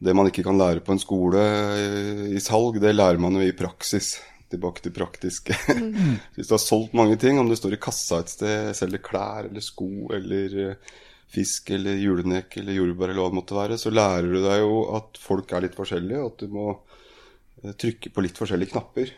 det 0.00 0.14
man 0.16 0.26
ikke 0.30 0.42
kan 0.46 0.56
lære 0.58 0.80
på 0.80 0.92
en 0.94 0.98
skole 1.02 1.42
i- 1.76 2.32
i 2.34 2.40
salg, 2.40 2.80
det 2.80 2.94
lærer 2.96 3.20
man 3.20 3.34
jo 3.36 3.40
i 3.44 3.52
praksis. 3.52 4.16
Tilbake 4.54 4.84
til 4.84 4.94
praktisk. 4.94 5.50
Hvis 6.34 6.50
du 6.50 6.54
har 6.54 6.62
solgt 6.62 6.94
mange 6.96 7.18
ting, 7.20 7.40
om 7.40 7.50
du 7.50 7.56
står 7.58 7.76
i 7.76 7.82
kassa 7.82 8.22
et 8.22 8.32
sted, 8.32 8.70
selger 8.78 9.02
klær 9.04 9.50
eller 9.50 9.64
sko 9.64 10.08
eller 10.14 10.56
eh, 10.64 10.94
fisk 11.34 11.72
eller 11.74 11.98
julenek 11.98 12.58
eller 12.60 12.78
jordbær 12.78 13.10
eller 13.10 13.22
hva 13.24 13.32
det 13.32 13.38
måtte 13.40 13.58
være, 13.58 13.78
så 13.80 13.92
lærer 13.92 14.30
du 14.30 14.40
deg 14.44 14.62
jo 14.62 14.80
at 14.98 15.20
folk 15.20 15.52
er 15.52 15.66
litt 15.66 15.78
forskjellige, 15.78 16.22
og 16.22 16.32
at 16.32 16.44
du 16.44 16.54
må 16.54 16.66
eh, 16.72 17.74
trykke 17.74 18.14
på 18.14 18.24
litt 18.24 18.40
forskjellige 18.40 18.74
knapper. 18.74 19.14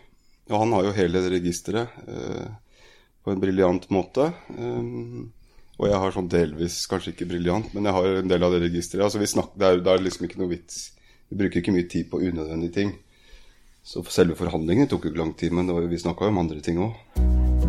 Og 0.50 0.60
han 0.62 0.76
har 0.76 0.86
jo 0.86 0.96
hele 0.96 1.22
det 1.24 1.32
registeret 1.34 1.96
eh, 2.06 2.46
på 3.26 3.32
en 3.34 3.42
briljant 3.42 3.88
måte. 3.90 4.28
Um, 4.54 5.32
og 5.76 5.88
jeg 5.90 5.98
har 6.00 6.14
sånn 6.14 6.28
delvis, 6.32 6.78
kanskje 6.88 7.12
ikke 7.12 7.28
briljant, 7.28 7.72
men 7.74 7.88
jeg 7.88 7.96
har 7.96 8.20
en 8.20 8.30
del 8.30 8.46
av 8.46 8.54
det 8.54 8.62
registeret. 8.62 9.02
Altså 9.04 9.20
det, 9.20 9.66
er, 9.66 9.82
det 9.82 9.92
er 9.92 10.04
liksom 10.04 10.28
ikke 10.28 10.38
noe 10.40 10.52
vits. 10.54 10.78
Vi 11.28 11.38
bruker 11.40 11.60
ikke 11.60 11.74
mye 11.74 11.88
tid 11.90 12.06
på 12.12 12.22
unødvendige 12.22 12.76
ting. 12.78 12.94
Så 13.86 14.02
selve 14.10 14.34
forhandlingene 14.34 14.90
tok 14.90 15.06
jo 15.06 15.12
ikke 15.12 15.20
lang 15.20 15.32
tid, 15.38 15.54
men 15.54 15.70
vi 15.86 15.98
snakka 16.02 16.26
jo 16.26 16.34
om 16.34 16.42
andre 16.42 16.58
ting 16.64 16.80
òg. 16.82 16.96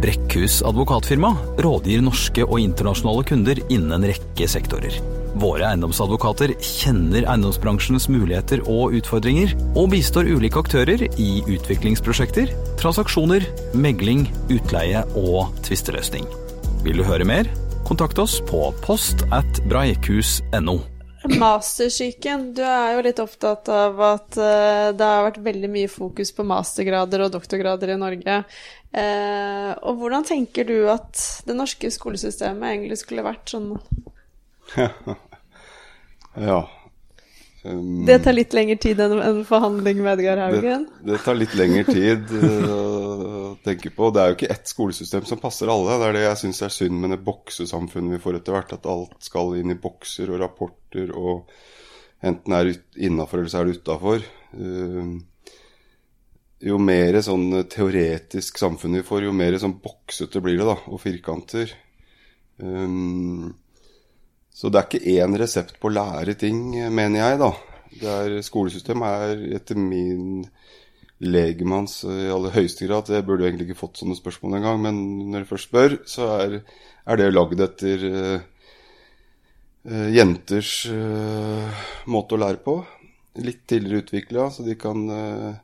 Brekkhus 0.01 0.59
advokatfirma 0.65 1.29
rådgir 1.61 2.01
norske 2.05 2.43
og 2.45 2.59
internasjonale 2.61 3.25
kunder 3.25 3.61
innen 3.67 3.93
en 3.95 4.07
rekke 4.09 4.47
sektorer. 4.49 4.97
Våre 5.37 5.67
eiendomsadvokater 5.69 6.55
kjenner 6.57 7.25
eiendomsbransjens 7.25 8.09
muligheter 8.13 8.61
og 8.65 8.97
utfordringer, 8.97 9.53
og 9.77 9.91
bistår 9.93 10.29
ulike 10.33 10.61
aktører 10.61 11.05
i 11.21 11.29
utviklingsprosjekter, 11.45 12.53
transaksjoner, 12.81 13.45
megling, 13.77 14.25
utleie 14.53 15.05
og 15.17 15.53
tvisteløsning. 15.69 16.25
Vil 16.85 17.01
du 17.01 17.05
høre 17.05 17.25
mer? 17.29 17.49
Kontakt 17.85 18.17
oss 18.21 18.39
på 18.49 18.67
post 18.85 19.25
at 19.33 19.65
breikhus.no. 19.69 20.79
Mastersyken. 21.35 22.53
Du 22.55 22.63
er 22.63 22.95
jo 22.95 23.03
litt 23.05 23.19
opptatt 23.21 23.69
av 23.73 23.99
at 24.05 24.37
eh, 24.39 24.89
det 24.95 25.09
har 25.09 25.25
vært 25.27 25.41
veldig 25.45 25.69
mye 25.73 25.91
fokus 25.91 26.31
på 26.35 26.45
mastergrader 26.47 27.25
og 27.25 27.33
doktorgrader 27.35 27.93
i 27.93 27.99
Norge. 27.99 28.39
Eh, 28.91 29.71
og 29.83 29.99
hvordan 30.01 30.25
tenker 30.27 30.67
du 30.67 30.87
at 30.91 31.43
det 31.47 31.57
norske 31.57 31.91
skolesystemet 31.93 32.71
egentlig 32.71 32.99
skulle 33.01 33.25
vært 33.27 33.51
sånn 33.51 33.73
Ja. 36.47 36.61
Um, 37.67 38.05
Det 38.07 38.19
tar 38.23 38.35
litt 38.35 38.53
lengre 38.55 38.77
tid 38.81 38.99
enn 39.03 39.17
en 39.19 39.43
forhandling 39.47 39.99
med 40.03 40.17
Edgar 40.17 40.41
Haugen? 40.45 40.87
Det, 41.01 41.11
det 41.11 41.21
tar 41.25 41.37
litt 41.37 41.55
lengre 41.57 41.83
tid 41.87 42.33
eh, 42.37 42.67
å 42.77 43.53
tenke 43.65 43.91
på. 43.93 44.11
Det 44.13 44.23
er 44.23 44.31
jo 44.31 44.37
ikke 44.37 44.51
ett 44.55 44.71
skolesystem 44.71 45.25
som 45.27 45.41
passer 45.41 45.71
alle. 45.71 45.97
Det 45.99 46.09
er 46.09 46.17
det 46.17 46.25
jeg 46.25 46.41
syns 46.43 46.61
er 46.67 46.75
synd 46.75 47.01
med 47.03 47.15
det 47.15 47.21
boksesamfunnet 47.27 48.17
vi 48.17 48.21
får 48.23 48.39
etter 48.39 48.57
hvert. 48.57 48.75
At 48.77 48.89
alt 48.89 49.17
skal 49.25 49.57
inn 49.59 49.73
i 49.73 49.79
bokser 49.87 50.31
og 50.33 50.41
rapporter, 50.43 51.11
og 51.17 51.49
enten 52.25 52.55
er 52.57 52.69
det 52.69 52.77
innafor 53.09 53.41
eller 53.41 53.51
så 53.53 53.61
er 53.61 53.69
det 53.69 53.81
utafor. 53.81 54.23
Jo 56.67 56.79
mer 56.81 57.19
sånn 57.21 57.51
teoretisk 57.69 58.57
samfunn 58.57 58.97
vi 58.97 59.05
får, 59.05 59.27
jo 59.27 59.35
mer 59.35 59.59
sånn 59.61 59.77
boksete 59.83 60.41
blir 60.41 60.57
det, 60.57 60.65
da. 60.65 60.77
Og 60.89 61.01
firkanter. 61.03 61.73
Um, 62.57 63.51
så 64.57 64.71
det 64.73 64.79
er 64.79 64.87
ikke 64.87 65.17
én 65.19 65.37
resept 65.37 65.75
på 65.77 65.91
å 65.91 65.93
lære 65.93 66.33
ting, 66.41 66.71
mener 66.89 67.21
jeg, 67.21 67.41
da. 67.43 67.51
Er, 67.97 68.39
skolesystemet 68.45 69.27
er 69.27 69.43
etter 69.57 69.77
min 69.79 70.41
legemanns 71.23 72.03
i 72.05 72.27
aller 72.29 72.53
høyeste 72.53 72.85
grad 72.85 73.07
Jeg 73.09 73.25
burde 73.25 73.47
egentlig 73.47 73.69
ikke 73.69 73.79
fått 73.79 74.01
sånne 74.01 74.17
spørsmål 74.17 74.57
engang, 74.59 74.81
men 74.83 74.99
når 75.31 75.43
jeg 75.43 75.49
først 75.51 75.69
spør, 75.69 75.95
så 76.09 76.27
er, 76.35 76.57
er 77.05 77.21
det 77.21 77.29
lagd 77.33 77.63
etter 77.63 78.05
uh, 78.09 78.35
uh, 79.89 80.09
jenters 80.13 80.73
uh, 80.91 81.85
måte 82.09 82.37
å 82.37 82.41
lære 82.41 82.61
på. 82.65 82.79
Litt 83.45 83.63
tidligere 83.69 84.05
utvikla, 84.05 84.49
så 84.49 84.65
de 84.65 84.73
kan 84.81 85.03
eh, 85.13 85.57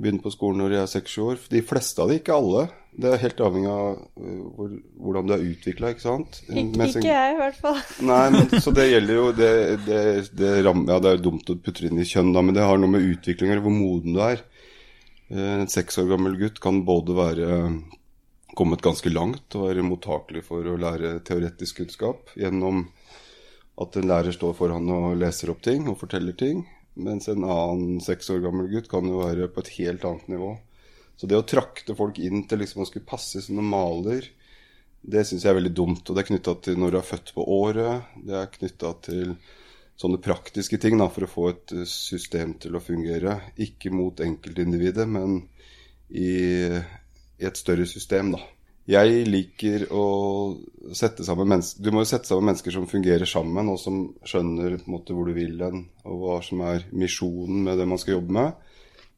begynne 0.00 0.22
på 0.24 0.30
skolen 0.32 0.62
når 0.62 0.72
de 0.72 0.78
er 0.80 0.86
seks 0.88 1.18
år. 1.20 1.42
De 1.52 1.60
fleste 1.60 2.00
av 2.00 2.08
de, 2.08 2.16
ikke 2.22 2.32
alle. 2.32 2.62
Det 2.96 3.10
er 3.12 3.20
helt 3.20 3.40
avhengig 3.44 3.68
av 3.68 3.88
eh, 4.24 4.36
hvor, 4.56 4.70
hvordan 5.04 5.26
du 5.28 5.34
er 5.36 5.42
utvikla, 5.50 5.90
ikke 5.92 6.04
sant. 6.06 6.38
Mens 6.48 6.94
ikke 6.96 7.10
jeg, 7.10 7.34
i 7.34 7.40
hvert 7.42 7.58
fall. 7.60 7.80
Nei, 8.10 8.22
men 8.32 8.62
så 8.64 8.72
det 8.76 8.86
gjelder 8.88 9.18
jo 9.18 9.26
det, 9.36 9.50
det, 9.84 9.98
det, 10.38 10.52
ram, 10.64 10.86
ja, 10.88 10.96
det 11.04 11.12
er 11.12 11.24
dumt 11.26 11.52
å 11.52 11.58
putte 11.60 11.84
inn 11.90 12.00
i 12.00 12.08
kjønn, 12.08 12.32
da, 12.32 12.40
men 12.46 12.56
det 12.56 12.64
har 12.64 12.80
noe 12.80 12.94
med 12.94 13.04
utvikling 13.04 13.50
å 13.50 13.54
gjøre, 13.54 13.64
hvor 13.66 13.76
moden 13.76 14.16
du 14.16 14.22
er. 14.24 14.40
Eh, 15.28 15.52
En 15.60 15.68
seks 15.68 16.00
år 16.00 16.08
gammel 16.14 16.38
gutt 16.40 16.62
kan 16.64 16.80
både 16.88 17.18
være 17.18 17.50
kommet 18.56 18.80
ganske 18.80 19.12
langt 19.12 19.52
og 19.58 19.66
være 19.68 19.84
mottakelig 19.84 20.46
for 20.46 20.64
å 20.64 20.78
lære 20.80 21.18
teoretisk 21.28 21.82
kunnskap 21.82 22.30
gjennom 22.40 22.86
at 23.76 23.98
en 24.00 24.08
lærer 24.08 24.32
står 24.32 24.54
foran 24.56 24.88
og 24.88 25.18
leser 25.20 25.52
opp 25.52 25.60
ting 25.66 25.84
og 25.90 25.98
forteller 26.00 26.32
ting, 26.40 26.62
mens 26.96 27.28
en 27.28 27.44
annen 27.44 27.98
seks 28.00 28.30
år 28.32 28.40
gammel 28.46 28.70
gutt 28.72 28.88
kan 28.88 29.04
jo 29.04 29.20
være 29.20 29.50
på 29.52 29.60
et 29.60 29.74
helt 29.76 30.06
annet 30.08 30.30
nivå. 30.32 30.54
Så 31.16 31.28
det 31.28 31.38
å 31.38 31.46
trakte 31.48 31.96
folk 31.96 32.18
inn 32.20 32.44
til 32.48 32.60
liksom 32.60 32.84
å 32.84 32.88
skulle 32.88 33.08
passe 33.08 33.40
som 33.44 33.56
noen 33.56 33.70
maler, 33.72 34.26
det 35.06 35.22
syns 35.24 35.44
jeg 35.46 35.52
er 35.52 35.58
veldig 35.60 35.76
dumt. 35.76 36.02
Og 36.04 36.16
det 36.16 36.24
er 36.24 36.30
knytta 36.30 36.56
til 36.66 36.80
når 36.80 36.92
du 36.92 36.98
er 37.00 37.06
født 37.06 37.32
på 37.36 37.46
året. 37.56 38.10
Det 38.26 38.36
er 38.36 38.52
knytta 38.52 38.92
til 39.06 39.36
sånne 39.96 40.20
praktiske 40.20 40.80
ting 40.82 40.98
da, 41.00 41.08
for 41.12 41.24
å 41.24 41.30
få 41.30 41.46
et 41.52 41.76
eh, 41.76 41.86
system 41.88 42.56
til 42.60 42.76
å 42.76 42.82
fungere. 42.84 43.38
Ikke 43.64 43.92
mot 43.94 44.20
enkeltindividet, 44.20 45.06
men 45.08 45.40
i, 46.10 46.28
i 46.76 47.48
et 47.48 47.58
større 47.58 47.88
system, 47.88 48.34
da. 48.36 48.42
Jeg 48.86 49.24
liker 49.26 49.88
å 49.90 50.04
sette 50.94 51.24
sammen 51.26 51.48
mennesker 51.50 51.82
Du 51.82 51.88
må 51.90 52.04
jo 52.04 52.06
sette 52.06 52.28
sammen 52.28 52.52
mennesker 52.52 52.70
som 52.70 52.84
fungerer 52.86 53.26
sammen, 53.26 53.72
og 53.72 53.80
som 53.82 54.04
skjønner 54.22 54.76
på 54.78 54.86
en 54.86 54.94
måte 54.94 55.16
hvor 55.16 55.26
du 55.26 55.34
vil 55.34 55.58
hen, 55.58 55.88
og 56.06 56.20
hva 56.22 56.36
som 56.46 56.62
er 56.68 56.86
misjonen 56.94 57.64
med 57.66 57.80
det 57.80 57.88
man 57.90 57.98
skal 57.98 58.20
jobbe 58.20 58.36
med. 58.36 58.65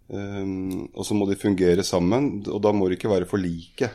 Um, 0.09 0.89
og 0.97 1.05
så 1.05 1.17
må 1.17 1.27
de 1.29 1.37
fungere 1.37 1.85
sammen, 1.85 2.39
og 2.49 2.63
da 2.65 2.73
må 2.73 2.89
de 2.89 2.97
ikke 2.97 3.11
være 3.13 3.29
for 3.29 3.41
like. 3.43 3.91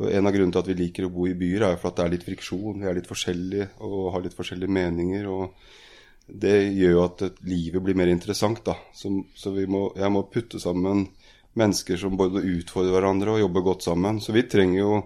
Og 0.00 0.08
En 0.10 0.26
av 0.26 0.34
grunnene 0.34 0.54
til 0.54 0.62
at 0.62 0.70
vi 0.70 0.78
liker 0.78 1.06
å 1.06 1.12
bo 1.12 1.28
i 1.28 1.36
byer, 1.38 1.66
er 1.68 1.78
for 1.78 1.90
at 1.90 2.00
det 2.00 2.06
er 2.06 2.14
litt 2.14 2.26
friksjon. 2.26 2.80
Vi 2.80 2.88
er 2.88 2.96
litt 2.96 3.10
forskjellige 3.10 3.68
og 3.86 4.10
har 4.14 4.24
litt 4.24 4.36
forskjellige 4.36 4.72
meninger. 4.72 5.28
og 5.28 5.54
Det 6.26 6.56
gjør 6.72 6.94
jo 6.96 7.04
at 7.04 7.24
livet 7.44 7.84
blir 7.84 7.98
mer 7.98 8.10
interessant. 8.10 8.64
da. 8.64 8.78
Så, 8.96 9.12
så 9.36 9.52
må, 9.52 9.90
jeg 9.96 10.14
må 10.14 10.24
putte 10.32 10.62
sammen 10.62 11.10
mennesker 11.58 11.98
som 12.00 12.16
både 12.16 12.42
utfordrer 12.46 12.94
hverandre 12.94 13.34
og 13.34 13.42
jobber 13.44 13.66
godt 13.66 13.86
sammen. 13.86 14.22
Så 14.24 14.32
vi 14.32 14.46
trenger 14.48 14.80
jo 14.80 15.00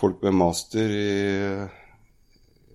folk 0.00 0.22
med 0.24 0.38
master 0.38 0.96
i 0.96 1.10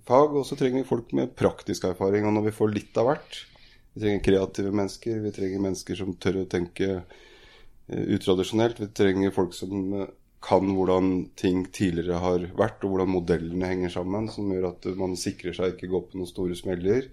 fag, 0.06 0.36
og 0.36 0.46
så 0.46 0.58
trenger 0.60 0.84
vi 0.84 0.90
folk 0.90 1.14
med 1.18 1.34
praktisk 1.38 1.90
erfaring. 1.90 2.28
Og 2.28 2.38
når 2.38 2.52
vi 2.52 2.58
får 2.60 2.76
litt 2.76 3.02
av 3.02 3.10
hvert 3.10 3.46
Vi 3.94 4.02
trenger 4.02 4.24
kreative 4.24 4.72
mennesker, 4.72 5.20
vi 5.20 5.34
trenger 5.36 5.64
mennesker 5.66 6.00
som 6.00 6.16
tør 6.16 6.44
å 6.44 6.50
tenke 6.52 6.90
eh, 6.96 8.04
utradisjonelt. 8.16 8.80
Vi 8.80 8.90
trenger 8.96 9.34
folk 9.36 9.56
som 9.56 9.96
eh, 10.00 10.12
kan 10.42 10.70
hvordan 10.74 11.12
ting 11.38 11.66
tidligere 11.76 12.22
har 12.24 12.46
vært, 12.58 12.82
og 12.86 12.96
hvordan 12.96 13.12
modellene 13.14 13.68
henger 13.74 13.94
sammen, 13.98 14.30
som 14.32 14.50
gjør 14.50 14.72
at 14.72 14.88
man 14.98 15.18
sikrer 15.20 15.54
seg 15.58 15.76
ikke 15.76 15.92
gå 15.92 16.02
på 16.08 16.18
noen 16.18 16.30
store 16.30 16.58
smeller. 16.58 17.12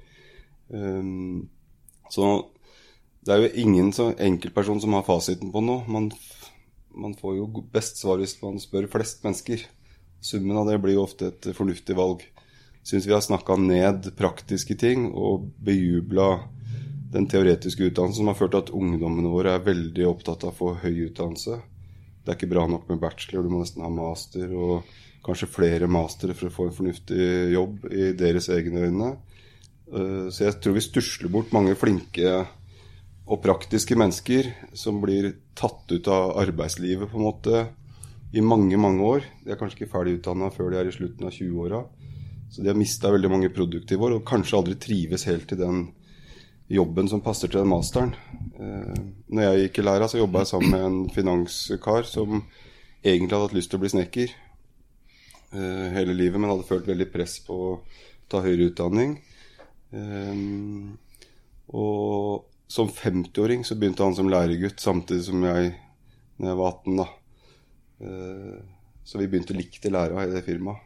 Um, 0.69 1.49
så 2.13 2.29
det 3.27 3.35
er 3.35 3.43
jo 3.43 3.67
ingen 3.67 3.91
så 3.93 4.13
enkeltperson 4.15 4.81
som 4.81 4.97
har 4.97 5.05
fasiten 5.05 5.53
på 5.53 5.61
noe. 5.61 5.83
Man, 5.93 6.09
man 6.97 7.19
får 7.19 7.37
jo 7.37 7.67
best 7.75 8.01
svar 8.01 8.23
hvis 8.23 8.39
man 8.41 8.57
spør 8.63 8.89
flest 8.95 9.21
mennesker. 9.27 9.67
Summen 10.25 10.57
av 10.57 10.71
det 10.71 10.79
blir 10.81 10.97
jo 10.97 11.05
ofte 11.05 11.29
et 11.29 11.51
fornuftig 11.59 11.99
valg 11.99 12.25
syns 12.89 13.07
vi 13.07 13.13
har 13.13 13.21
snakka 13.21 13.57
ned 13.61 14.07
praktiske 14.17 14.77
ting 14.81 15.11
og 15.13 15.51
bejubla 15.65 16.29
den 17.13 17.29
teoretiske 17.31 17.89
utdannelsen, 17.89 18.21
som 18.21 18.31
har 18.31 18.37
ført 18.39 18.53
til 18.55 18.65
at 18.67 18.73
ungdommene 18.77 19.33
våre 19.33 19.57
er 19.57 19.65
veldig 19.65 20.07
opptatt 20.11 20.45
av 20.45 20.53
å 20.53 20.59
få 20.59 20.73
høy 20.83 21.09
utdannelse. 21.09 21.59
Det 22.23 22.33
er 22.33 22.37
ikke 22.37 22.51
bra 22.53 22.67
nok 22.69 22.89
med 22.91 23.01
bachelor, 23.01 23.47
du 23.47 23.53
må 23.53 23.63
nesten 23.63 23.85
ha 23.85 23.89
master, 23.93 24.53
og 24.53 24.91
kanskje 25.25 25.51
flere 25.51 25.89
mastere 25.91 26.37
for 26.37 26.49
å 26.49 26.55
få 26.55 26.69
en 26.69 26.77
fornuftig 26.77 27.25
jobb 27.55 27.89
i 27.89 28.13
deres 28.19 28.51
egne 28.53 28.85
øyne. 28.89 29.11
Eh, 29.89 30.29
så 30.29 30.49
jeg 30.49 30.59
tror 30.61 30.77
vi 30.77 30.85
stusler 30.85 31.33
bort 31.33 31.55
mange 31.57 31.77
flinke 31.79 32.33
og 33.29 33.43
praktiske 33.45 33.97
mennesker 33.99 34.53
som 34.77 35.01
blir 35.03 35.35
tatt 35.59 35.89
ut 35.93 36.09
av 36.13 36.37
arbeidslivet 36.41 37.11
på 37.11 37.21
en 37.21 37.27
måte 37.27 37.67
i 38.33 38.45
mange, 38.45 38.77
mange 38.81 39.05
år. 39.05 39.29
De 39.45 39.53
er 39.53 39.61
kanskje 39.61 39.83
ikke 39.83 39.95
ferdig 39.97 40.19
utdanna 40.19 40.51
før 40.53 40.73
de 40.73 40.81
er 40.81 40.89
i 40.89 40.95
slutten 40.95 41.29
av 41.29 41.33
20-åra. 41.33 41.83
Så 42.49 42.65
de 42.65 42.71
har 42.71 42.79
mista 42.79 43.13
veldig 43.13 43.31
mange 43.33 43.53
produktive 43.53 44.05
år, 44.07 44.17
og 44.17 44.29
kanskje 44.29 44.57
aldri 44.57 44.77
trives 44.81 45.27
helt 45.29 45.53
i 45.53 45.61
den 45.61 45.89
jobben 46.69 47.09
som 47.09 47.23
passer 47.25 47.51
til 47.51 47.63
den 47.63 47.71
masteren. 47.71 48.15
Eh, 48.61 49.01
når 49.33 49.47
jeg 49.47 49.63
gikk 49.65 49.81
i 49.81 49.87
læra, 49.87 50.09
så 50.09 50.21
jobba 50.21 50.45
jeg 50.45 50.53
sammen 50.53 50.75
med 50.75 50.85
en 50.87 51.01
finanskar 51.15 52.07
som 52.09 52.43
egentlig 53.03 53.33
hadde 53.33 53.47
hatt 53.47 53.57
lyst 53.57 53.73
til 53.73 53.81
å 53.81 53.85
bli 53.85 53.93
snekker 53.95 54.35
eh, 54.35 55.89
hele 55.97 56.17
livet, 56.17 56.41
men 56.41 56.53
hadde 56.53 56.69
følt 56.69 56.89
veldig 56.89 57.09
press 57.13 57.39
på 57.47 57.59
å 57.71 57.75
ta 58.29 58.43
høyere 58.45 58.71
utdanning. 58.73 59.17
Eh, 59.97 60.45
og 61.73 62.49
som 62.69 62.91
50-åring 62.93 63.65
så 63.65 63.77
begynte 63.77 64.05
han 64.05 64.17
som 64.17 64.29
læregutt 64.29 64.81
samtidig 64.85 65.25
som 65.29 65.45
jeg 65.45 65.73
når 66.39 66.53
jeg 66.53 66.59
var 66.61 66.75
18. 66.75 66.99
da. 67.01 67.09
Eh, 68.05 68.59
så 69.09 69.19
vi 69.19 69.27
begynte 69.31 69.57
likt 69.57 69.87
i 69.89 69.93
læra 69.93 70.27
i 70.27 70.31
det 70.33 70.45
firmaet. 70.47 70.85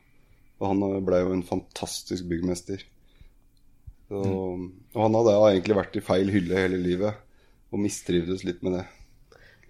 Og 0.62 0.68
han 0.70 1.02
ble 1.02 1.18
jo 1.24 1.32
en 1.34 1.42
fantastisk 1.42 2.28
byggmester. 2.30 2.84
Så, 4.12 4.22
og 4.92 4.98
han 5.06 5.14
hadde 5.16 5.36
egentlig 5.48 5.76
vært 5.78 5.94
i 5.96 6.04
feil 6.04 6.32
hylle 6.34 6.64
hele 6.66 6.80
livet, 6.82 7.22
og 7.72 7.80
mistrivdes 7.80 8.42
litt 8.44 8.60
med 8.64 8.76
det. 8.76 8.82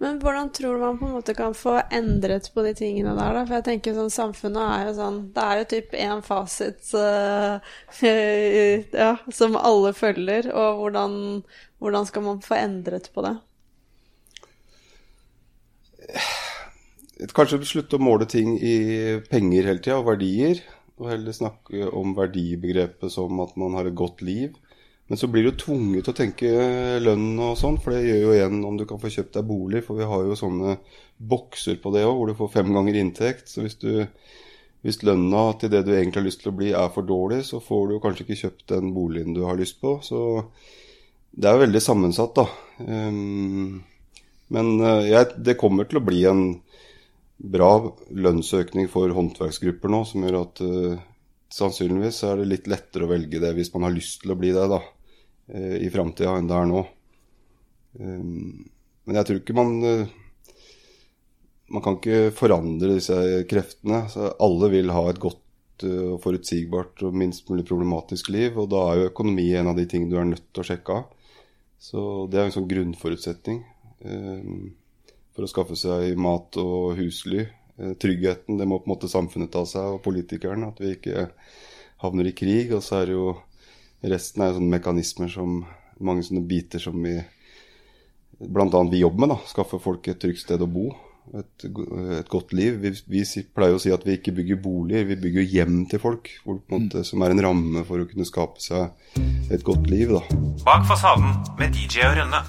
Men 0.02 0.16
hvordan 0.18 0.48
tror 0.50 0.74
du 0.74 0.82
man 0.82 0.96
på 0.98 1.06
en 1.06 1.14
måte 1.14 1.34
kan 1.38 1.52
få 1.54 1.76
endret 1.94 2.48
på 2.50 2.64
de 2.66 2.72
tingene 2.74 3.12
der, 3.14 3.36
da? 3.36 3.44
For 3.46 3.60
jeg 3.60 3.66
tenker 3.68 3.94
sånn, 3.94 4.10
samfunnet 4.10 4.62
er 4.64 4.88
jo 4.88 4.94
sånn 4.96 5.20
Det 5.30 5.44
er 5.44 5.60
jo 5.60 5.68
typ 5.70 5.94
én 5.94 6.24
fasit 6.26 6.90
uh, 6.98 7.62
ja, 9.04 9.12
som 9.30 9.54
alle 9.60 9.94
følger, 9.94 10.50
og 10.50 10.82
hvordan, 10.82 11.14
hvordan 11.78 12.10
skal 12.10 12.26
man 12.26 12.42
få 12.42 12.58
endret 12.58 13.12
på 13.14 13.22
det? 13.28 13.36
Kanskje 17.38 17.62
slutte 17.70 18.00
å 18.00 18.02
måle 18.02 18.26
ting 18.26 18.56
i 18.58 18.76
penger 19.30 19.70
hele 19.70 19.86
tida, 19.86 20.02
og 20.02 20.10
verdier 20.10 20.66
og 21.02 21.10
heller 21.10 21.34
snakke 21.36 21.88
om 21.90 22.14
verdibegrepet 22.16 23.12
som 23.12 23.40
at 23.44 23.56
man 23.60 23.74
har 23.78 23.88
et 23.88 23.98
godt 23.98 24.22
liv. 24.24 24.54
Men 25.10 25.18
så 25.18 25.28
blir 25.28 25.44
du 25.44 25.56
tvunget 25.58 26.06
til 26.06 26.14
å 26.14 26.16
tenke 26.16 26.50
lønn 27.02 27.34
og 27.42 27.56
sånn, 27.60 27.76
for 27.82 27.92
det 27.92 28.06
gjør 28.06 28.22
jo 28.22 28.36
igjen 28.36 28.62
om 28.64 28.78
du 28.78 28.86
kan 28.88 29.00
få 29.02 29.10
kjøpt 29.12 29.34
deg 29.36 29.48
bolig. 29.48 29.82
For 29.84 29.98
vi 29.98 30.06
har 30.08 30.24
jo 30.24 30.38
sånne 30.38 30.78
bokser 31.18 31.76
på 31.82 31.92
det 31.92 32.06
òg, 32.06 32.14
hvor 32.16 32.30
du 32.30 32.38
får 32.38 32.52
fem 32.54 32.70
ganger 32.72 32.96
inntekt. 32.96 33.50
Så 33.52 33.66
hvis, 33.66 33.76
du, 33.82 34.06
hvis 34.86 35.02
lønna 35.04 35.42
til 35.60 35.74
det 35.74 35.82
du 35.84 35.92
egentlig 35.92 36.22
har 36.22 36.28
lyst 36.30 36.40
til 36.44 36.52
å 36.54 36.56
bli 36.62 36.70
er 36.78 36.88
for 36.94 37.04
dårlig, 37.04 37.42
så 37.50 37.60
får 37.60 37.90
du 37.90 37.98
kanskje 38.00 38.24
ikke 38.24 38.40
kjøpt 38.44 38.64
den 38.72 38.94
boligen 38.96 39.36
du 39.36 39.42
har 39.44 39.58
lyst 39.58 39.82
på. 39.82 39.98
Så 40.06 40.22
det 41.32 41.50
er 41.50 41.58
jo 41.58 41.64
veldig 41.66 41.82
sammensatt, 41.82 42.38
da. 42.38 42.46
Um, 42.86 43.82
men 44.52 44.74
uh, 44.80 45.02
jeg, 45.04 45.32
det 45.44 45.58
kommer 45.60 45.88
til 45.88 46.00
å 46.00 46.06
bli 46.06 46.24
en 46.30 46.46
bra 47.42 47.70
lønnsøkning 48.14 48.88
for 48.90 49.10
håndverksgrupper 49.16 49.90
nå, 49.90 50.02
som 50.06 50.24
gjør 50.24 50.38
at 50.42 50.62
uh, 50.62 51.04
sannsynligvis 51.52 52.22
er 52.28 52.40
det 52.40 52.50
litt 52.50 52.68
lettere 52.70 53.06
å 53.06 53.10
velge 53.10 53.40
det 53.42 53.52
hvis 53.56 53.72
man 53.74 53.88
har 53.88 53.94
lyst 53.94 54.22
til 54.22 54.34
å 54.34 54.38
bli 54.38 54.52
det 54.54 54.66
da, 54.70 54.78
uh, 54.78 55.76
i 55.78 55.90
framtida 55.92 56.36
enn 56.38 56.50
det 56.50 56.58
er 56.58 56.68
nå. 56.70 56.82
Um, 57.98 58.66
men 59.06 59.18
jeg 59.18 59.28
tror 59.28 59.40
ikke 59.42 59.56
man 59.58 59.72
uh, 59.84 60.18
Man 61.72 61.82
kan 61.84 61.96
ikke 61.98 62.32
forandre 62.36 62.98
disse 62.98 63.16
kreftene. 63.48 64.02
Så 64.12 64.26
alle 64.44 64.68
vil 64.74 64.90
ha 64.92 65.06
et 65.08 65.20
godt 65.22 65.40
og 65.88 66.18
forutsigbart 66.20 67.00
og 67.08 67.16
minst 67.16 67.48
mulig 67.48 67.64
problematisk 67.64 68.28
liv. 68.28 68.58
Og 68.60 68.68
da 68.74 68.82
er 68.90 68.98
jo 68.98 69.06
økonomi 69.08 69.46
en 69.56 69.70
av 69.70 69.78
de 69.78 69.86
tingene 69.88 70.12
du 70.12 70.18
er 70.20 70.28
nødt 70.28 70.50
til 70.50 70.60
å 70.60 70.66
sjekke 70.68 70.98
av. 70.98 71.30
Så 71.80 72.02
det 72.28 72.42
er 72.42 72.50
en 72.50 72.52
sånn 72.58 72.68
grunnforutsetning. 72.68 73.62
Um, 74.04 74.74
for 75.32 75.46
å 75.46 75.50
skaffe 75.50 75.76
seg 75.78 76.16
mat 76.20 76.56
og 76.60 76.96
husly. 77.00 77.46
Eh, 77.78 77.94
tryggheten, 78.00 78.58
det 78.60 78.68
må 78.68 78.80
på 78.80 78.88
en 78.88 78.94
måte 78.94 79.10
samfunnet 79.10 79.52
ta 79.52 79.64
seg, 79.68 79.96
og 79.96 80.02
politikerne. 80.04 80.72
At 80.72 80.82
vi 80.82 80.96
ikke 80.96 81.28
havner 82.04 82.28
i 82.28 82.36
krig. 82.36 82.72
Og 82.76 82.84
så 82.84 83.00
er 83.00 83.10
det 83.10 83.16
jo 83.16 83.30
resten 84.02 84.42
er 84.42 84.52
jo 84.52 84.58
sånne 84.58 84.74
mekanismer 84.76 85.30
som 85.30 85.62
mange 86.02 86.24
sånne 86.26 86.42
biter 86.48 86.82
som 86.82 86.98
vi 87.04 87.20
bl.a. 88.42 88.82
vi 88.90 89.02
jobber 89.02 89.26
med. 89.26 89.34
da, 89.34 89.38
Skaffe 89.46 89.80
folk 89.82 90.08
et 90.10 90.20
trygt 90.22 90.42
sted 90.42 90.62
å 90.62 90.70
bo. 90.70 90.90
Et, 91.38 91.66
et 92.18 92.28
godt 92.28 92.50
liv. 92.56 92.80
Vi, 92.82 92.90
vi, 93.06 93.22
pleier 93.54 93.78
å 93.78 93.82
si 93.82 93.92
at 93.94 94.02
vi 94.06 94.16
ikke 94.18 94.34
bygger 94.40 94.58
boliger, 94.64 95.06
vi 95.12 95.20
bygger 95.22 95.46
hjem 95.54 95.84
til 95.90 96.02
folk. 96.02 96.32
Hvor, 96.44 96.58
måte, 96.72 97.04
som 97.06 97.22
er 97.22 97.34
en 97.34 97.44
ramme 97.46 97.84
for 97.88 98.02
å 98.02 98.08
kunne 98.10 98.26
skape 98.28 98.62
seg 98.62 98.90
et 99.52 99.62
godt 99.66 99.86
liv. 99.92 100.12
da. 100.16 100.42
Bak 100.66 100.86
fasaden 100.90 101.38
med 101.60 101.78
DJ 101.78 102.08
og 102.10 102.18
Rønne. 102.18 102.44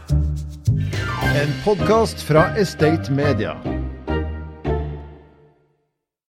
En 1.36 1.54
podkast 1.64 2.22
fra 2.22 2.56
Estate 2.56 3.12
Media. 3.12 3.73